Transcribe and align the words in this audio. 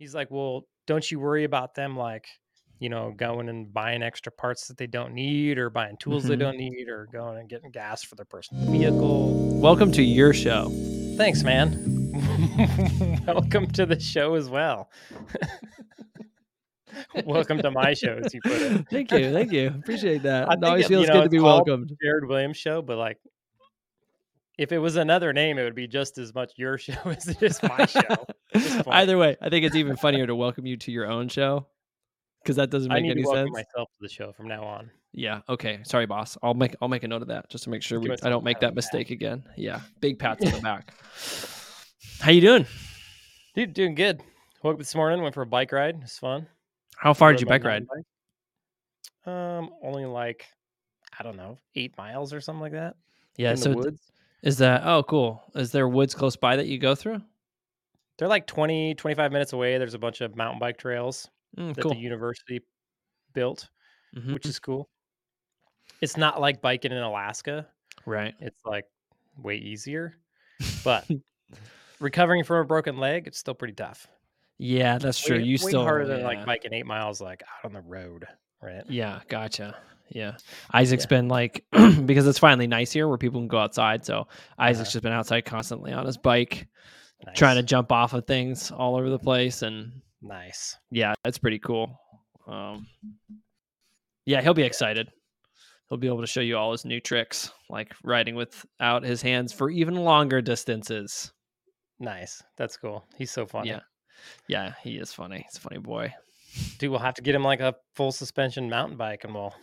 he's 0.00 0.14
like, 0.14 0.30
well, 0.30 0.66
don't 0.86 1.08
you 1.10 1.20
worry 1.20 1.44
about 1.44 1.74
them 1.74 1.94
like, 1.96 2.26
you 2.78 2.88
know, 2.88 3.12
going 3.14 3.50
and 3.50 3.70
buying 3.72 4.02
extra 4.02 4.32
parts 4.32 4.66
that 4.68 4.78
they 4.78 4.86
don't 4.86 5.12
need, 5.12 5.58
or 5.58 5.68
buying 5.68 5.98
tools 5.98 6.24
they 6.24 6.36
Mhm. 6.36 6.40
don't 6.40 6.56
need, 6.56 6.88
or 6.88 7.06
going 7.12 7.36
and 7.38 7.50
getting 7.50 7.70
gas 7.70 8.02
for 8.02 8.14
their 8.14 8.24
personal 8.24 8.64
vehicle. 8.72 9.60
Welcome 9.60 9.92
to 9.92 10.02
your 10.02 10.32
show. 10.32 10.70
Thanks, 11.18 11.42
man. 11.42 11.84
Welcome 13.26 13.66
to 13.72 13.84
the 13.84 14.00
show 14.00 14.36
as 14.36 14.48
well. 14.48 14.90
Welcome 17.26 17.58
to 17.58 17.70
my 17.70 17.92
show, 17.92 18.18
as 18.24 18.32
you 18.32 18.40
put 18.42 18.52
it. 18.62 18.86
thank 18.90 19.12
you, 19.12 19.30
thank 19.32 19.52
you. 19.52 19.66
Appreciate 19.68 20.22
that. 20.22 20.48
I 20.48 20.54
It 20.54 20.64
always 20.64 20.82
you 20.84 20.88
feels 20.88 21.08
know, 21.08 21.14
good 21.16 21.24
to 21.24 21.28
be 21.28 21.40
welcomed. 21.40 21.92
Jered 22.02 22.26
Williams 22.26 22.56
show, 22.56 22.80
but 22.80 22.96
like, 22.96 23.18
if 24.56 24.72
it 24.72 24.78
was 24.78 24.96
another 24.96 25.34
name, 25.34 25.58
it 25.58 25.64
would 25.64 25.74
be 25.74 25.86
just 25.86 26.16
as 26.16 26.34
much 26.34 26.52
your 26.56 26.78
show 26.78 26.94
as 27.04 27.28
it 27.28 27.42
is 27.42 27.62
my 27.62 27.84
show. 27.84 28.24
Either 28.86 29.16
way, 29.18 29.36
I 29.40 29.48
think 29.48 29.64
it's 29.64 29.76
even 29.76 29.96
funnier 29.96 30.26
to 30.26 30.34
welcome 30.34 30.66
you 30.66 30.76
to 30.78 30.90
your 30.92 31.06
own 31.10 31.28
show 31.28 31.66
because 32.42 32.56
that 32.56 32.70
doesn't 32.70 32.90
I 32.90 32.96
make 32.96 33.04
need 33.04 33.10
any 33.12 33.22
to 33.22 33.28
welcome 33.28 33.54
sense. 33.54 33.66
myself 33.74 33.88
to 33.90 33.96
the 34.02 34.08
show 34.08 34.32
from 34.32 34.48
now 34.48 34.64
on. 34.64 34.90
Yeah. 35.12 35.40
Okay. 35.48 35.80
Sorry, 35.84 36.06
boss. 36.06 36.36
I'll 36.42 36.54
make 36.54 36.74
I'll 36.80 36.88
make 36.88 37.02
a 37.04 37.08
note 37.08 37.22
of 37.22 37.28
that 37.28 37.48
just 37.50 37.64
to 37.64 37.70
make 37.70 37.82
sure 37.82 38.00
we, 38.00 38.10
I 38.10 38.28
don't 38.28 38.44
make 38.44 38.60
that 38.60 38.66
the 38.68 38.70
back. 38.70 38.76
mistake 38.76 39.10
again. 39.10 39.44
Yeah. 39.56 39.80
Big 40.00 40.18
pats 40.18 40.44
on 40.44 40.52
the 40.52 40.60
back. 40.62 40.94
How 42.20 42.30
you 42.30 42.40
doing? 42.40 42.66
Dude, 43.54 43.72
doing 43.74 43.94
good. 43.94 44.22
Woke 44.62 44.74
up 44.74 44.78
this 44.78 44.94
morning, 44.94 45.22
went 45.22 45.34
for 45.34 45.42
a 45.42 45.46
bike 45.46 45.72
ride. 45.72 45.98
It's 46.02 46.18
fun. 46.18 46.46
How 46.96 47.14
far 47.14 47.32
did 47.32 47.40
you 47.40 47.46
bike 47.46 47.64
ride? 47.64 47.86
bike. 47.86 49.32
Um, 49.32 49.70
only 49.82 50.04
like 50.06 50.46
I 51.18 51.22
don't 51.22 51.36
know, 51.36 51.58
eight 51.74 51.96
miles 51.98 52.32
or 52.32 52.40
something 52.40 52.60
like 52.60 52.72
that. 52.72 52.94
Yeah. 53.36 53.50
in 53.52 53.56
So 53.56 53.70
the 53.70 53.76
woods. 53.76 54.00
is 54.42 54.58
that 54.58 54.82
oh 54.84 55.02
cool? 55.02 55.42
Is 55.54 55.72
there 55.72 55.88
woods 55.88 56.14
close 56.14 56.36
by 56.36 56.56
that 56.56 56.66
you 56.66 56.78
go 56.78 56.94
through? 56.94 57.20
They're 58.20 58.28
like 58.28 58.46
20, 58.46 58.94
25 58.96 59.32
minutes 59.32 59.54
away. 59.54 59.78
There's 59.78 59.94
a 59.94 59.98
bunch 59.98 60.20
of 60.20 60.36
mountain 60.36 60.58
bike 60.58 60.76
trails 60.76 61.30
Mm, 61.56 61.74
that 61.74 61.80
cool. 61.80 61.94
the 61.94 61.98
university 61.98 62.60
built, 63.32 63.70
Mhm. 64.14 64.34
which 64.34 64.44
is 64.44 64.58
cool. 64.58 64.90
It's 66.02 66.18
not 66.18 66.38
like 66.38 66.60
biking 66.60 66.92
in 66.92 66.98
Alaska. 66.98 67.66
Right. 68.04 68.34
It's 68.38 68.62
like 68.66 68.84
way 69.38 69.56
easier. 69.56 70.18
But 70.84 71.08
recovering 71.98 72.44
from 72.44 72.58
a 72.58 72.64
broken 72.64 72.98
leg, 72.98 73.26
it's 73.26 73.38
still 73.38 73.54
pretty 73.54 73.72
tough. 73.72 74.06
Yeah, 74.58 74.98
that's 74.98 75.18
true. 75.18 75.38
You 75.38 75.54
way 75.54 75.70
still 75.70 75.82
harder 75.82 76.06
than 76.06 76.22
like 76.22 76.44
biking 76.44 76.74
eight 76.74 76.84
miles 76.86 77.22
like 77.22 77.42
out 77.42 77.64
on 77.64 77.72
the 77.72 77.80
road, 77.80 78.26
right? 78.60 78.84
Yeah, 78.86 79.20
gotcha. 79.28 79.76
Yeah. 80.10 80.36
Isaac's 80.74 81.04
Yeah. 81.04 81.08
been 81.08 81.28
like 81.28 81.64
because 82.04 82.26
it's 82.26 82.38
finally 82.38 82.66
nice 82.66 82.92
here 82.92 83.08
where 83.08 83.16
people 83.16 83.40
can 83.40 83.48
go 83.48 83.58
outside. 83.58 84.04
So 84.04 84.28
Isaac's 84.58 84.88
Uh-huh. 84.88 84.92
just 84.92 85.02
been 85.02 85.12
outside 85.12 85.46
constantly 85.46 85.92
on 85.94 86.04
his 86.04 86.18
bike, 86.18 86.68
trying 87.34 87.56
to 87.56 87.62
jump 87.62 87.92
off 87.92 88.12
of 88.12 88.26
things 88.26 88.70
all 88.70 88.96
over 88.96 89.10
the 89.10 89.18
place. 89.18 89.62
And 89.62 89.92
nice. 90.22 90.76
yeah, 90.90 91.14
that's 91.24 91.38
pretty 91.38 91.58
cool. 91.58 91.98
Um 92.46 92.86
yeah, 94.26 94.40
he'll 94.42 94.54
be 94.54 94.62
excited. 94.62 95.08
He'll 95.88 95.98
be 95.98 96.06
able 96.06 96.20
to 96.20 96.26
show 96.26 96.40
you 96.40 96.56
all 96.56 96.72
his 96.72 96.84
new 96.84 97.00
tricks, 97.00 97.50
like 97.68 97.94
riding 98.04 98.36
without 98.36 99.02
his 99.02 99.20
hands 99.22 99.52
for 99.52 99.70
even 99.70 99.96
longer 99.96 100.40
distances. 100.40 101.32
Nice. 101.98 102.42
That's 102.56 102.76
cool. 102.76 103.04
He's 103.16 103.30
so 103.30 103.44
funny. 103.46 103.70
Yeah. 103.70 103.80
Yeah, 104.48 104.74
he 104.82 104.98
is 104.98 105.12
funny. 105.12 105.44
He's 105.46 105.56
a 105.56 105.60
funny 105.60 105.78
boy. 105.80 106.12
Dude, 106.78 106.90
we'll 106.90 107.00
have 107.00 107.14
to 107.14 107.22
get 107.22 107.34
him 107.34 107.42
like 107.42 107.60
a 107.60 107.74
full 107.94 108.12
suspension 108.12 108.68
mountain 108.68 108.96
bike 108.96 109.24
and 109.24 109.34
we'll 109.34 109.54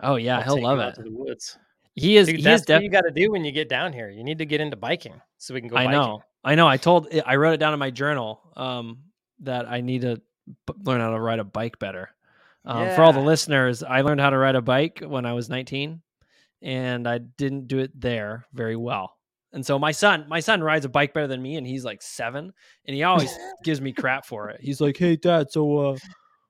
Oh 0.00 0.16
yeah, 0.16 0.38
I'll 0.38 0.56
he'll 0.56 0.62
love 0.62 0.78
it. 0.80 0.96
the 1.02 1.10
woods. 1.10 1.56
He 1.94 2.16
is 2.16 2.26
Dude, 2.26 2.36
he 2.36 2.40
is 2.40 2.44
that's 2.44 2.68
what 2.68 2.82
you 2.82 2.90
got 2.90 3.02
to 3.02 3.10
do 3.10 3.30
when 3.30 3.44
you 3.44 3.52
get 3.52 3.68
down 3.68 3.92
here. 3.92 4.10
You 4.10 4.24
need 4.24 4.38
to 4.38 4.46
get 4.46 4.60
into 4.60 4.76
biking 4.76 5.20
so 5.38 5.54
we 5.54 5.60
can 5.60 5.68
go. 5.68 5.76
I 5.76 5.84
biking. 5.84 6.00
know. 6.00 6.22
I 6.44 6.54
know. 6.54 6.66
I 6.66 6.76
told 6.76 7.08
I 7.26 7.36
wrote 7.36 7.52
it 7.54 7.58
down 7.58 7.72
in 7.72 7.78
my 7.78 7.90
journal 7.90 8.40
um, 8.56 8.98
that 9.40 9.68
I 9.68 9.80
need 9.80 10.02
to 10.02 10.20
b- 10.66 10.74
learn 10.84 11.00
how 11.00 11.10
to 11.10 11.20
ride 11.20 11.38
a 11.38 11.44
bike 11.44 11.78
better. 11.78 12.10
Um, 12.64 12.88
For 12.94 13.02
all 13.02 13.12
the 13.12 13.20
listeners, 13.20 13.82
I 13.82 14.00
learned 14.02 14.20
how 14.20 14.30
to 14.30 14.38
ride 14.38 14.54
a 14.54 14.62
bike 14.62 15.02
when 15.06 15.26
I 15.26 15.32
was 15.32 15.48
19, 15.48 16.00
and 16.62 17.08
I 17.08 17.18
didn't 17.18 17.66
do 17.68 17.78
it 17.78 17.98
there 18.00 18.46
very 18.52 18.76
well. 18.76 19.16
And 19.52 19.64
so 19.66 19.78
my 19.78 19.92
son, 19.92 20.26
my 20.28 20.40
son 20.40 20.62
rides 20.62 20.84
a 20.84 20.88
bike 20.88 21.12
better 21.12 21.26
than 21.26 21.42
me, 21.42 21.56
and 21.56 21.66
he's 21.66 21.84
like 21.84 22.00
seven, 22.02 22.52
and 22.86 22.94
he 22.96 23.02
always 23.02 23.30
gives 23.64 23.80
me 23.80 23.92
crap 23.92 24.24
for 24.26 24.48
it. 24.50 24.60
He's 24.60 24.80
like, 24.80 24.96
"Hey, 24.96 25.16
Dad, 25.16 25.50
so 25.50 25.76
uh, 25.90 25.96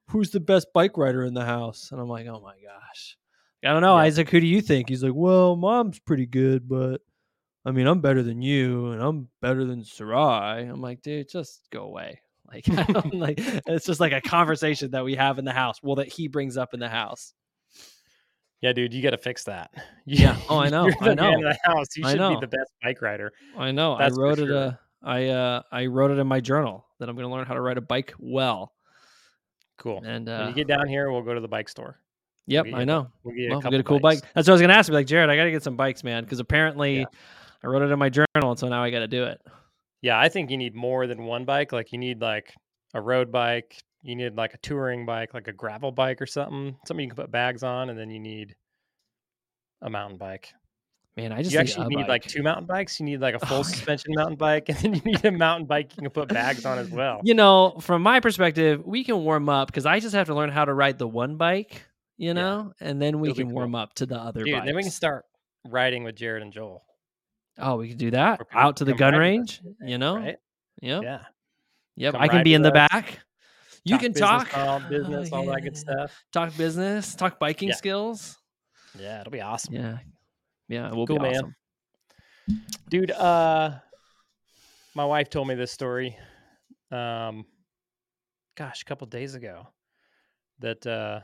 who's 0.08 0.30
the 0.30 0.40
best 0.40 0.68
bike 0.72 0.96
rider 0.96 1.24
in 1.24 1.34
the 1.34 1.44
house?" 1.44 1.88
And 1.90 2.00
I'm 2.00 2.08
like, 2.08 2.26
"Oh 2.28 2.40
my 2.40 2.54
gosh, 2.54 3.16
I 3.64 3.72
don't 3.72 3.80
know, 3.82 3.96
Yeah. 3.96 4.02
Isaac. 4.04 4.30
Who 4.30 4.38
do 4.40 4.46
you 4.46 4.60
think?" 4.60 4.88
He's 4.88 5.02
like, 5.02 5.14
"Well, 5.14 5.56
Mom's 5.56 5.98
pretty 5.98 6.26
good, 6.26 6.68
but." 6.68 7.00
I 7.64 7.70
mean, 7.70 7.86
I'm 7.86 8.00
better 8.00 8.22
than 8.22 8.42
you, 8.42 8.90
and 8.92 9.00
I'm 9.02 9.28
better 9.40 9.64
than 9.64 9.84
Sarai. 9.84 10.62
I'm 10.68 10.80
like, 10.80 11.02
dude, 11.02 11.28
just 11.28 11.68
go 11.70 11.82
away. 11.84 12.20
Like, 12.52 12.68
like 13.14 13.34
it's 13.66 13.86
just 13.86 13.98
like 13.98 14.12
a 14.12 14.20
conversation 14.20 14.90
that 14.90 15.04
we 15.04 15.14
have 15.14 15.38
in 15.38 15.46
the 15.46 15.54
house. 15.54 15.78
Well, 15.82 15.94
that 15.96 16.08
he 16.08 16.28
brings 16.28 16.58
up 16.58 16.74
in 16.74 16.80
the 16.80 16.88
house. 16.88 17.32
Yeah, 18.60 18.74
dude, 18.74 18.92
you 18.92 19.02
got 19.02 19.10
to 19.10 19.16
fix 19.18 19.44
that. 19.44 19.70
Yeah. 20.04 20.36
Oh, 20.50 20.58
I 20.58 20.68
know, 20.68 20.90
I 21.00 21.14
know. 21.14 21.30
the 21.40 21.56
house. 21.64 21.86
You 21.96 22.04
I 22.04 22.10
should 22.10 22.18
know. 22.18 22.34
be 22.34 22.40
the 22.40 22.48
best 22.48 22.70
bike 22.82 23.00
rider. 23.00 23.32
I 23.56 23.70
know. 23.70 23.96
That's 23.96 24.18
I 24.18 24.20
wrote 24.20 24.38
it. 24.40 24.46
sure. 24.48 24.56
Uh, 24.56 24.72
I 25.02 25.28
uh, 25.28 25.62
I 25.72 25.86
wrote 25.86 26.10
it 26.10 26.18
in 26.18 26.26
my 26.26 26.40
journal 26.40 26.84
that 26.98 27.08
I'm 27.08 27.14
going 27.16 27.26
to 27.26 27.32
learn 27.34 27.46
how 27.46 27.54
to 27.54 27.60
ride 27.62 27.78
a 27.78 27.80
bike 27.80 28.12
well. 28.18 28.72
Cool. 29.78 30.02
And 30.04 30.26
when 30.26 30.40
uh, 30.40 30.48
you 30.48 30.54
get 30.54 30.66
down 30.66 30.88
here, 30.88 31.10
we'll 31.10 31.22
go 31.22 31.32
to 31.34 31.40
the 31.40 31.48
bike 31.48 31.68
store. 31.68 31.98
yep, 32.46 32.66
get 32.66 32.74
I 32.74 32.84
know. 32.84 33.08
We'll 33.24 33.34
get 33.34 33.48
Well, 33.50 33.60
a 33.60 33.62
we'll 33.62 33.70
get 33.70 33.80
a 33.80 33.84
cool 33.84 34.00
bikes. 34.00 34.20
bike. 34.22 34.30
That's 34.34 34.46
what 34.48 34.52
I 34.52 34.54
was 34.54 34.60
going 34.60 34.70
to 34.70 34.76
ask. 34.76 34.88
Be 34.90 34.94
like, 34.94 35.06
Jered, 35.06 35.30
I 35.30 35.36
got 35.36 35.44
to 35.44 35.50
get 35.52 35.62
some 35.62 35.76
bikes, 35.76 36.04
man, 36.04 36.24
because 36.24 36.40
apparently 36.40 36.98
Yeah. 36.98 37.04
I 37.64 37.68
wrote 37.68 37.82
it 37.82 37.90
in 37.92 37.98
my 37.98 38.08
journal, 38.08 38.26
and 38.50 38.58
so 38.58 38.68
now 38.68 38.82
I 38.82 38.90
got 38.90 39.00
to 39.00 39.08
do 39.08 39.24
it. 39.24 39.40
Yeah, 40.00 40.18
I 40.18 40.28
think 40.28 40.50
you 40.50 40.56
need 40.56 40.74
more 40.74 41.06
than 41.06 41.24
one 41.24 41.44
bike. 41.44 41.72
Like 41.72 41.92
you 41.92 41.98
need 41.98 42.20
like 42.20 42.52
a 42.94 43.00
road 43.00 43.30
bike. 43.30 43.76
You 44.02 44.16
need 44.16 44.34
like 44.36 44.54
a 44.54 44.58
touring 44.58 45.06
bike, 45.06 45.32
like 45.32 45.46
a 45.46 45.52
gravel 45.52 45.92
bike 45.92 46.20
or 46.20 46.26
something. 46.26 46.76
Something 46.86 47.04
you 47.04 47.10
can 47.10 47.16
put 47.22 47.30
bags 47.30 47.62
on, 47.62 47.88
and 47.88 47.96
then 47.98 48.10
you 48.10 48.18
need 48.18 48.56
a 49.80 49.88
mountain 49.90 50.18
bike. 50.18 50.52
Man, 51.16 51.30
I 51.30 51.42
just 51.42 51.52
you 51.52 51.58
need 51.58 51.62
actually 51.68 51.94
need 51.96 52.08
like 52.08 52.22
two 52.24 52.42
mountain 52.42 52.64
bikes. 52.66 52.98
You 52.98 53.04
need 53.06 53.20
like 53.20 53.34
a 53.34 53.38
Oh, 53.42 53.46
full 53.46 53.56
yeah. 53.58 53.62
suspension 53.64 54.14
mountain 54.14 54.36
bike, 54.36 54.68
and 54.70 54.78
then 54.78 54.94
you 54.94 55.00
need 55.04 55.24
a 55.24 55.30
mountain 55.30 55.66
bike 55.66 55.92
you 55.96 56.02
can 56.02 56.10
put 56.10 56.28
bags 56.28 56.64
on 56.64 56.78
as 56.78 56.90
well. 56.90 57.20
You 57.22 57.34
know, 57.34 57.76
from 57.80 58.02
my 58.02 58.18
perspective, 58.20 58.82
we 58.84 59.04
can 59.04 59.18
warm 59.22 59.48
up 59.48 59.68
because 59.68 59.86
I 59.86 60.00
just 60.00 60.14
have 60.14 60.26
to 60.28 60.34
learn 60.34 60.50
how 60.50 60.64
to 60.64 60.72
ride 60.74 60.98
the 60.98 61.06
one 61.06 61.36
bike, 61.36 61.84
you 62.16 62.34
know, 62.34 62.72
and 62.80 63.00
then 63.00 63.20
we 63.20 63.30
It'll 63.30 63.44
can 63.44 63.50
warm 63.54 63.72
cool. 63.72 63.80
up 63.80 63.94
to 63.96 64.06
the 64.06 64.16
other 64.16 64.42
Dude, 64.42 64.54
bikes. 64.54 64.66
then 64.66 64.74
we 64.74 64.82
can 64.82 64.90
start 64.90 65.26
riding 65.68 66.02
with 66.02 66.16
Jered 66.16 66.42
and 66.42 66.52
Joel. 66.52 66.82
Oh, 67.58 67.76
we 67.76 67.88
could 67.88 67.98
do 67.98 68.10
that 68.12 68.40
Or 68.40 68.46
out 68.52 68.76
to 68.78 68.84
the 68.84 68.94
gun 68.94 69.12
ride 69.14 69.18
with 69.40 69.50
us 69.50 69.60
range, 69.62 69.90
you 69.90 69.98
know. 69.98 70.16
Right? 70.16 70.38
Yep. 70.80 71.02
Yeah. 71.02 71.22
Yep. 71.96 72.12
Come 72.14 72.22
I 72.22 72.28
can 72.28 72.44
be 72.44 72.54
in 72.54 72.62
the 72.62 72.70
us, 72.72 72.88
back. 72.88 73.18
You 73.84 73.94
Talk 73.96 74.00
can 74.00 74.12
business, 74.12 74.28
talk 74.30 74.56
all 74.56 74.82
Oh, 74.84 74.88
business, 74.88 75.32
all 75.32 75.46
that 75.46 75.60
good 75.62 75.76
stuff. 75.76 76.24
Talk 76.32 76.56
business. 76.56 77.14
Talk 77.14 77.38
biking 77.38 77.68
Yeah. 77.68 77.74
skills. 77.74 78.38
Yeah, 78.98 79.20
it'll 79.20 79.30
be 79.32 79.40
awesome. 79.40 79.74
Yeah. 79.74 79.98
Yeah. 80.68 80.88
It 80.88 80.94
will 80.94 81.06
Cool, 81.06 81.16
be 81.18 81.22
man. 81.24 81.34
awesome. 81.34 81.56
Dude, 82.88 83.10
uh 83.10 83.78
my 84.94 85.04
wife 85.04 85.30
told 85.30 85.48
me 85.48 85.54
this 85.54 85.72
story 85.72 86.16
um 86.90 87.44
gosh, 88.56 88.82
a 88.82 88.84
couple 88.84 89.06
days 89.06 89.34
ago 89.34 89.66
that 90.60 90.86
uh 90.86 91.20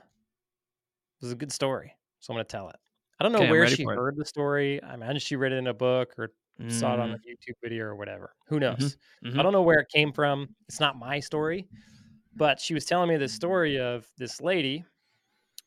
was 1.21 1.33
a 1.33 1.37
good 1.37 1.53
story. 1.53 1.95
So 2.21 2.33
I'm 2.33 2.37
gonna 2.37 2.45
tell 2.45 2.69
it. 2.71 2.77
I 3.19 3.25
don't 3.25 3.33
know 3.33 3.43
Okay, 3.43 3.55
where 3.57 3.67
she 3.67 3.85
for 3.85 3.95
it. 3.95 4.03
heard 4.05 4.17
the 4.17 4.25
story. 4.25 4.83
I 4.83 4.95
imagine 4.95 5.21
she 5.21 5.37
read 5.37 5.53
it 5.53 5.57
in 5.57 5.67
a 5.67 5.75
book 5.75 6.15
or 6.19 6.35
saw 6.69 6.95
it 6.95 7.01
on 7.01 7.11
Mm, 7.11 7.15
a 7.15 7.19
YouTube 7.19 7.55
video 7.63 7.85
or 7.85 7.97
whatever. 7.97 8.35
Who 8.47 8.61
knows? 8.61 8.97
mhm. 9.21 9.39
I 9.39 9.43
don't 9.43 9.53
know 9.53 9.63
where 9.63 9.81
it 9.81 9.89
came 9.93 10.13
from. 10.13 10.51
It's 10.69 10.81
not 10.81 10.97
my 10.97 11.21
story, 11.21 11.69
but 12.39 12.61
she 12.61 12.75
was 12.75 12.87
telling 12.87 13.09
me 13.11 13.17
this 13.19 13.35
story 13.35 13.79
of 13.81 14.11
this 14.19 14.41
lady. 14.43 14.85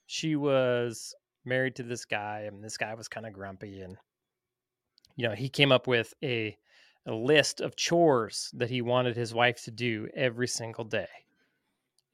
She 0.07 0.35
was 0.35 1.15
married 1.45 1.75
to 1.77 1.83
this 1.83 2.05
guy, 2.05 2.41
and 2.41 2.63
this 2.63 2.77
guy 2.77 2.93
was 2.95 3.07
kind 3.09 3.27
of 3.27 3.33
grumpy, 3.33 3.81
and 3.81 3.97
you 5.15 5.27
know 5.27 5.35
he 5.35 5.49
came 5.49 5.71
up 5.71 5.87
with 5.87 6.13
a 6.23 6.57
a 7.05 7.13
list 7.13 7.61
of 7.61 7.75
chores 7.75 8.51
that 8.53 8.69
he 8.69 8.81
wanted 8.81 9.15
his 9.15 9.33
wife 9.33 9.63
to 9.63 9.71
do 9.71 10.07
every 10.13 10.47
single 10.47 10.83
day, 10.83 11.07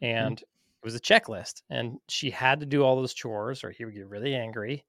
and 0.01 0.41
it 0.41 0.47
was 0.83 0.95
a 0.95 0.99
checklist, 0.99 1.61
and 1.69 1.99
she 2.07 2.29
had 2.31 2.59
to 2.59 2.65
do 2.65 2.83
all 2.83 2.95
those 2.95 3.13
chores, 3.13 3.63
or 3.63 3.71
he 3.71 3.85
would 3.85 3.93
get 3.95 4.07
really 4.07 4.35
angry, 4.35 4.85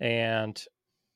and 0.00 0.62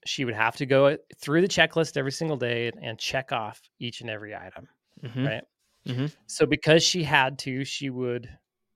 she 0.07 0.25
would 0.25 0.35
have 0.35 0.57
to 0.57 0.67
go 0.67 0.97
through 1.19 1.43
the 1.43 1.49
checklist 1.49 1.97
every 1.97 2.13
single 2.13 2.37
day 2.37 2.73
and 2.83 2.99
check 2.99 3.33
off 3.33 3.63
each 3.81 4.01
and 4.03 4.11
every 4.11 4.35
item 4.37 4.69
Mhm. 5.03 5.27
right? 5.27 5.45
Mhm. 5.87 6.13
So 6.29 6.47
because 6.47 6.83
she 6.85 7.05
had 7.05 7.39
to, 7.41 7.65
she 7.65 7.91
would, 7.91 8.29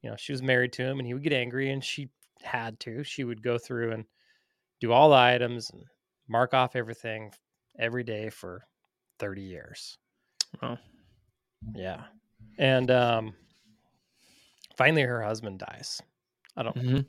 you 0.02 0.10
know, 0.10 0.16
she 0.16 0.32
was 0.32 0.42
married 0.42 0.72
to 0.74 0.82
him, 0.84 0.98
and 0.98 1.06
he 1.06 1.14
would 1.14 1.22
get 1.24 1.32
angry, 1.32 1.70
and 1.70 1.84
she 1.84 2.10
had 2.42 2.80
to. 2.80 3.02
She 3.04 3.24
would 3.24 3.42
go 3.42 3.58
through 3.58 3.92
and 3.92 4.06
do 4.80 4.92
all 4.92 5.10
the 5.10 5.16
items 5.16 5.70
and 5.70 5.84
mark 6.28 6.54
off 6.54 6.76
everything 6.76 7.32
every 7.78 8.04
day 8.04 8.30
for 8.30 8.66
thirty 9.18 9.42
years. 9.42 9.98
oh 10.62 10.78
Yeah, 11.74 12.06
and 12.58 12.90
um, 12.90 13.36
finally, 14.76 15.02
her 15.02 15.22
husband 15.22 15.58
dies. 15.58 16.00
I 16.56 16.62
don't. 16.62 16.76
Mhm. 16.76 17.06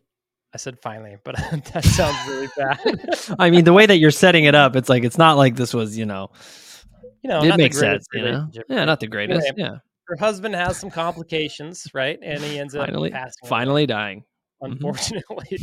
I 0.53 0.57
said 0.57 0.79
finally, 0.81 1.17
but 1.23 1.35
that 1.73 1.83
sounds 1.83 2.17
really 2.27 2.47
bad. 2.57 3.35
I 3.39 3.49
mean, 3.49 3.65
the 3.65 3.73
way 3.73 3.85
that 3.85 3.97
you're 3.97 4.11
setting 4.11 4.45
it 4.45 4.55
up, 4.55 4.75
it's 4.75 4.89
like 4.89 5.03
it's 5.03 5.17
not 5.17 5.37
like 5.37 5.55
this 5.55 5.73
was, 5.73 5.97
you 5.97 6.05
know, 6.05 6.29
you 7.21 7.29
know, 7.29 7.41
it 7.41 7.49
not 7.49 7.57
the 7.57 7.63
makes 7.63 7.77
sense, 7.79 8.05
you 8.13 8.21
know. 8.23 8.49
Yeah, 8.69 8.85
not 8.85 8.99
the 8.99 9.07
greatest. 9.07 9.45
Anyway, 9.45 9.53
Yeah. 9.57 9.77
her 10.07 10.15
husband 10.17 10.55
has 10.55 10.77
some 10.79 10.89
complications, 10.89 11.87
right? 11.93 12.17
And 12.21 12.41
he 12.41 12.57
ends 12.59 12.73
finally, 12.75 13.11
up 13.11 13.19
passing. 13.19 13.33
away, 13.43 13.49
finally 13.49 13.85
dying. 13.85 14.23
Mhm. 14.63 14.71
unfortunately. 14.71 15.59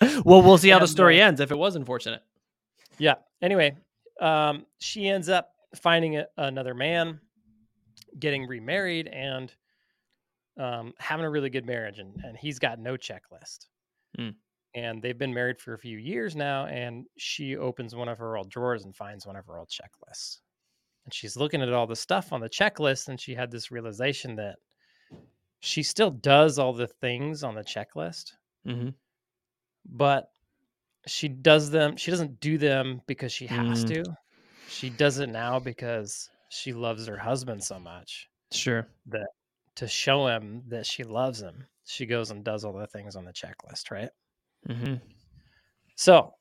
well, 0.24 0.42
we'll 0.42 0.58
see 0.58 0.70
how 0.70 0.78
the 0.78 0.86
story 0.88 1.20
uh, 1.20 1.26
ends 1.26 1.40
if 1.40 1.50
it 1.50 1.58
was 1.58 1.76
unfortunate. 1.76 2.22
yeah. 2.98 3.14
Anyway, 3.42 3.76
um, 4.20 4.64
she 4.78 5.08
ends 5.08 5.28
up 5.28 5.50
finding 5.74 6.16
a, 6.16 6.26
another 6.38 6.72
man, 6.74 7.20
getting 8.18 8.46
remarried, 8.46 9.08
and 9.08 9.52
um, 10.58 10.92
having 10.98 11.24
a 11.26 11.30
really 11.30 11.50
good 11.50 11.66
marriage. 11.66 11.98
And, 11.98 12.16
and 12.24 12.36
he's 12.36 12.58
got 12.58 12.78
no 12.78 12.94
checklist. 12.96 13.66
Hmm. 14.16 14.30
And 14.74 15.02
they've 15.02 15.16
been 15.16 15.32
married 15.34 15.58
for 15.60 15.72
a 15.74 15.78
few 15.78 15.96
years 15.98 16.36
now. 16.36 16.66
And 16.66 17.06
she 17.18 17.56
opens 17.56 17.94
one 17.94 18.08
of 18.08 18.18
her 18.18 18.36
old 18.36 18.50
drawers 18.50 18.84
and 18.84 18.94
finds 18.94 19.26
one 19.26 19.36
of 19.36 19.46
her 19.46 19.58
old 19.58 19.70
checklists. 19.70 20.40
And 21.04 21.14
she's 21.14 21.36
looking 21.36 21.62
at 21.62 21.72
all 21.72 21.86
the 21.88 21.96
stuff 21.96 22.32
on 22.32 22.40
the 22.40 22.50
checklist. 22.50 23.08
And 23.08 23.20
she 23.20 23.34
had 23.34 23.50
this 23.50 23.70
realization 23.70 24.36
that 24.36 24.58
she 25.60 25.82
still 25.82 26.10
does 26.10 26.58
all 26.58 26.72
the 26.72 26.86
things 26.86 27.44
on 27.44 27.54
the 27.54 27.62
checklist 27.62 28.32
hmm 28.64 28.88
but 29.84 30.30
she 31.06 31.28
does 31.28 31.70
them 31.70 31.96
she 31.96 32.10
doesn't 32.10 32.40
do 32.40 32.58
them 32.58 33.02
because 33.06 33.32
she 33.32 33.46
has 33.48 33.84
Mm. 33.84 33.86
to 33.86 34.04
she 34.66 34.90
does 34.90 35.18
it 35.20 35.28
now 35.28 35.60
because 35.60 36.30
she 36.50 36.72
loves 36.72 37.06
her 37.08 37.18
husband 37.18 37.62
so 37.64 37.78
much 37.80 38.28
Sure. 38.52 38.88
To 39.76 39.86
show 39.88 40.26
him 40.26 40.62
that 40.68 40.84
she 40.86 41.04
loves 41.04 41.40
him 41.40 41.66
she 41.84 42.06
goes 42.06 42.30
and 42.30 42.44
does 42.44 42.64
all 42.64 42.72
the 42.72 42.86
things 42.86 43.14
on 43.16 43.24
the 43.24 43.32
checklist 43.32 43.90
right 43.90 44.10
Mm-hmm. 44.68 44.94
so 45.94 46.34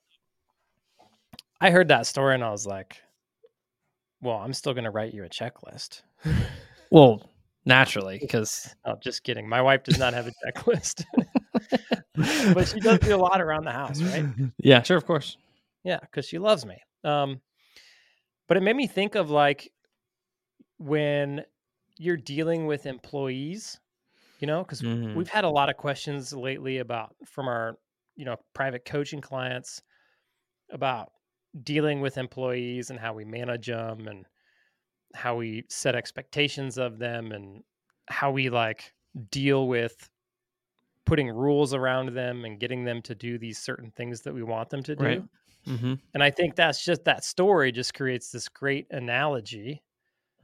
i 1.61 1.69
heard 1.69 1.89
that 1.89 2.07
story 2.07 2.33
and 2.33 2.43
i 2.43 2.49
was 2.49 2.65
like 2.65 2.97
well 4.21 4.37
i'm 4.37 4.53
still 4.53 4.73
going 4.73 4.83
to 4.85 4.89
write 4.89 5.13
you 5.13 5.23
a 5.23 5.29
checklist 5.29 6.01
Well, 6.91 7.29
naturally, 7.65 8.19
because 8.21 8.73
oh 8.85 8.95
just 9.01 9.23
kidding 9.23 9.47
my 9.49 9.61
wife 9.61 9.83
does 9.83 9.97
not 9.99 10.13
have 10.13 10.27
a 10.27 10.31
checklist 10.51 11.03
but 12.53 12.67
she 12.67 12.79
does 12.79 12.99
do 12.99 13.15
a 13.15 13.17
lot 13.17 13.41
around 13.41 13.65
the 13.65 13.71
house 13.71 14.01
right 14.01 14.25
Yeah, 14.59 14.81
sure, 14.83 14.97
of 14.97 15.05
course. 15.05 15.37
Yeah, 15.83 15.99
because 15.99 16.25
she 16.25 16.37
loves 16.39 16.65
me. 16.65 16.77
Um, 17.03 17.41
but 18.47 18.57
it 18.57 18.63
made 18.63 18.75
me 18.75 18.87
think 18.87 19.15
of 19.15 19.29
like 19.29 19.71
when 20.77 21.43
you're 21.97 22.17
dealing 22.17 22.65
with 22.67 22.85
employees, 22.85 23.79
you 24.39 24.47
know, 24.47 24.63
because 24.63 24.83
Mhm. 24.83 25.15
we've 25.15 25.29
had 25.29 25.45
a 25.45 25.49
lot 25.49 25.69
of 25.69 25.77
questions 25.77 26.33
lately 26.33 26.79
about 26.79 27.15
from 27.25 27.47
our, 27.47 27.77
you 28.15 28.25
know, 28.25 28.37
private 28.53 28.85
coaching 28.85 29.21
clients 29.21 29.81
about 30.71 31.11
dealing 31.63 32.01
with 32.01 32.17
employees 32.17 32.89
and 32.89 32.99
how 32.99 33.13
we 33.13 33.25
manage 33.25 33.67
them 33.67 34.07
and 34.07 34.25
how 35.15 35.35
we 35.37 35.65
set 35.69 35.95
expectations 35.95 36.77
of 36.77 36.99
them 36.99 37.31
and 37.31 37.63
how 38.09 38.31
we 38.31 38.49
like 38.49 38.93
deal 39.31 39.67
with 39.67 40.09
putting 41.05 41.29
rules 41.29 41.73
around 41.73 42.13
them 42.13 42.45
and 42.45 42.59
getting 42.59 42.83
them 42.85 43.01
to 43.03 43.15
do 43.15 43.37
these 43.37 43.59
certain 43.59 43.91
things 43.91 44.21
that 44.21 44.33
we 44.33 44.43
want 44.43 44.69
them 44.69 44.83
to 44.83 44.95
do. 44.95 45.23
Right. 45.23 45.23
hmm 45.65 45.95
And 46.13 46.23
I 46.23 46.31
think 46.31 46.55
that's 46.55 46.83
just 46.83 47.05
that 47.05 47.23
story 47.23 47.71
just 47.71 47.93
creates 47.93 48.31
this 48.31 48.49
great 48.49 48.87
analogy 48.91 49.83